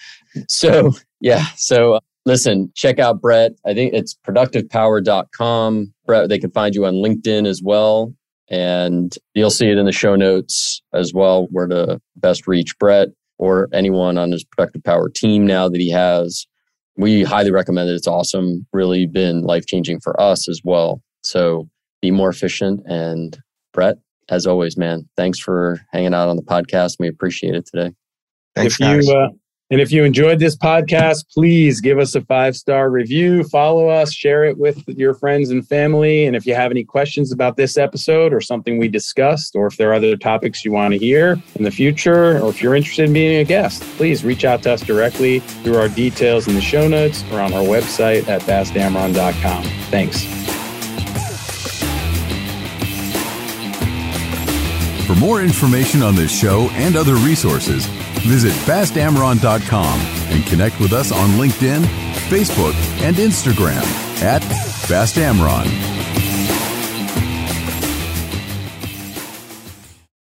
So 0.48 0.93
yeah. 1.21 1.45
So 1.56 1.93
uh, 1.93 2.00
listen, 2.26 2.71
check 2.76 3.00
out 3.00 3.21
Brett. 3.21 3.54
I 3.65 3.74
think 3.74 3.93
it's 3.93 4.13
productivepower.com. 4.13 5.93
Brett, 6.06 6.30
they 6.30 6.39
can 6.39 6.52
find 6.52 6.76
you 6.76 6.86
on 6.86 6.95
LinkedIn 6.95 7.48
as 7.48 7.62
well. 7.63 8.13
And 8.50 9.15
you'll 9.34 9.50
see 9.50 9.69
it 9.69 9.78
in 9.78 9.86
the 9.86 9.91
show 9.91 10.15
notes 10.15 10.82
as 10.93 11.13
well, 11.13 11.48
where 11.50 11.67
to 11.67 12.00
best 12.17 12.48
reach 12.48 12.78
Brett 12.78 13.10
or 13.39 13.69
anyone 13.74 14.17
on 14.17 14.32
his 14.32 14.43
Productive 14.43 14.84
Power 14.84 15.10
team 15.10 15.48
now 15.48 15.67
that 15.67 15.80
he 15.80 15.89
has 15.89 16.45
we 16.97 17.23
highly 17.23 17.51
recommend 17.51 17.89
it. 17.89 17.93
It's 17.93 18.08
awesome. 18.08 18.65
Really 18.73 19.05
been 19.05 19.41
life 19.41 19.65
changing 19.65 19.99
for 19.99 20.19
us 20.19 20.47
as 20.47 20.62
well. 20.63 21.01
So 21.23 21.69
be 22.01 22.12
more 22.12 22.29
efficient. 22.29 22.81
And 22.86 23.38
Brett, 23.73 23.97
as 24.29 24.45
always, 24.47 24.77
man, 24.77 25.08
thanks 25.17 25.39
for 25.39 25.81
hanging 25.91 26.13
out 26.13 26.29
on 26.29 26.36
the 26.36 26.43
podcast. 26.43 26.95
We 26.99 27.08
appreciate 27.08 27.55
it 27.55 27.65
today. 27.65 27.91
Thanks, 28.55 28.75
if 28.75 28.79
guys. 28.79 29.08
you 29.08 29.15
uh, 29.15 29.29
and 29.71 29.82
if 29.82 29.91
you 29.91 30.04
enjoyed 30.04 30.38
this 30.38 30.56
podcast, 30.56 31.25
please 31.34 31.82
give 31.82 31.97
us 31.97 32.13
a 32.13 32.21
five 32.21 32.56
star 32.56 32.91
review, 32.91 33.43
follow 33.45 33.89
us, 33.89 34.13
share 34.13 34.43
it 34.45 34.60
with 34.60 34.88
your 34.89 35.15
friends 35.15 35.49
and 35.49 35.67
family. 35.67 36.25
And 36.25 36.36
if 36.36 36.45
you 36.45 36.54
have 36.54 36.69
any 36.69 36.84
questions 36.84 37.32
about 37.32 37.58
this 37.58 37.75
episode 37.75 38.32
or 38.32 38.41
something 38.41 38.78
we 38.78 38.88
discussed, 38.88 39.56
or 39.56 39.65
if 39.65 39.78
there 39.78 39.89
are 39.89 39.95
other 39.95 40.17
topics 40.17 40.63
you 40.63 40.71
want 40.71 40.93
to 40.93 40.99
hear 40.99 41.41
in 41.56 41.63
the 41.63 41.71
future, 41.71 42.39
or 42.39 42.49
if 42.49 42.62
you're 42.62 42.75
interested 42.75 43.06
in 43.06 43.13
being 43.13 43.39
a 43.39 43.43
guest, 43.43 43.82
please 43.97 44.23
reach 44.23 44.45
out 44.45 44.62
to 44.63 44.71
us 44.71 44.82
directly 44.82 45.39
through 45.39 45.78
our 45.78 45.89
details 45.89 46.47
in 46.47 46.54
the 46.54 46.62
show 46.62 46.88
notes 46.88 47.23
or 47.32 47.39
on 47.39 47.51
our 47.51 47.63
website 47.63 48.28
at 48.28 48.41
bastamron.com. 48.43 49.63
Thanks. 49.89 50.25
For 55.08 55.15
more 55.15 55.41
information 55.41 56.04
on 56.04 56.15
this 56.15 56.32
show 56.32 56.69
and 56.73 56.95
other 56.95 57.15
resources, 57.15 57.88
Visit 58.25 58.53
bastamron.com 58.67 59.99
and 60.31 60.45
connect 60.45 60.79
with 60.79 60.93
us 60.93 61.11
on 61.11 61.29
LinkedIn, 61.31 61.83
Facebook, 62.27 62.73
and 63.01 63.15
Instagram 63.17 63.83
at 64.21 64.41
Bastamron. 64.89 65.94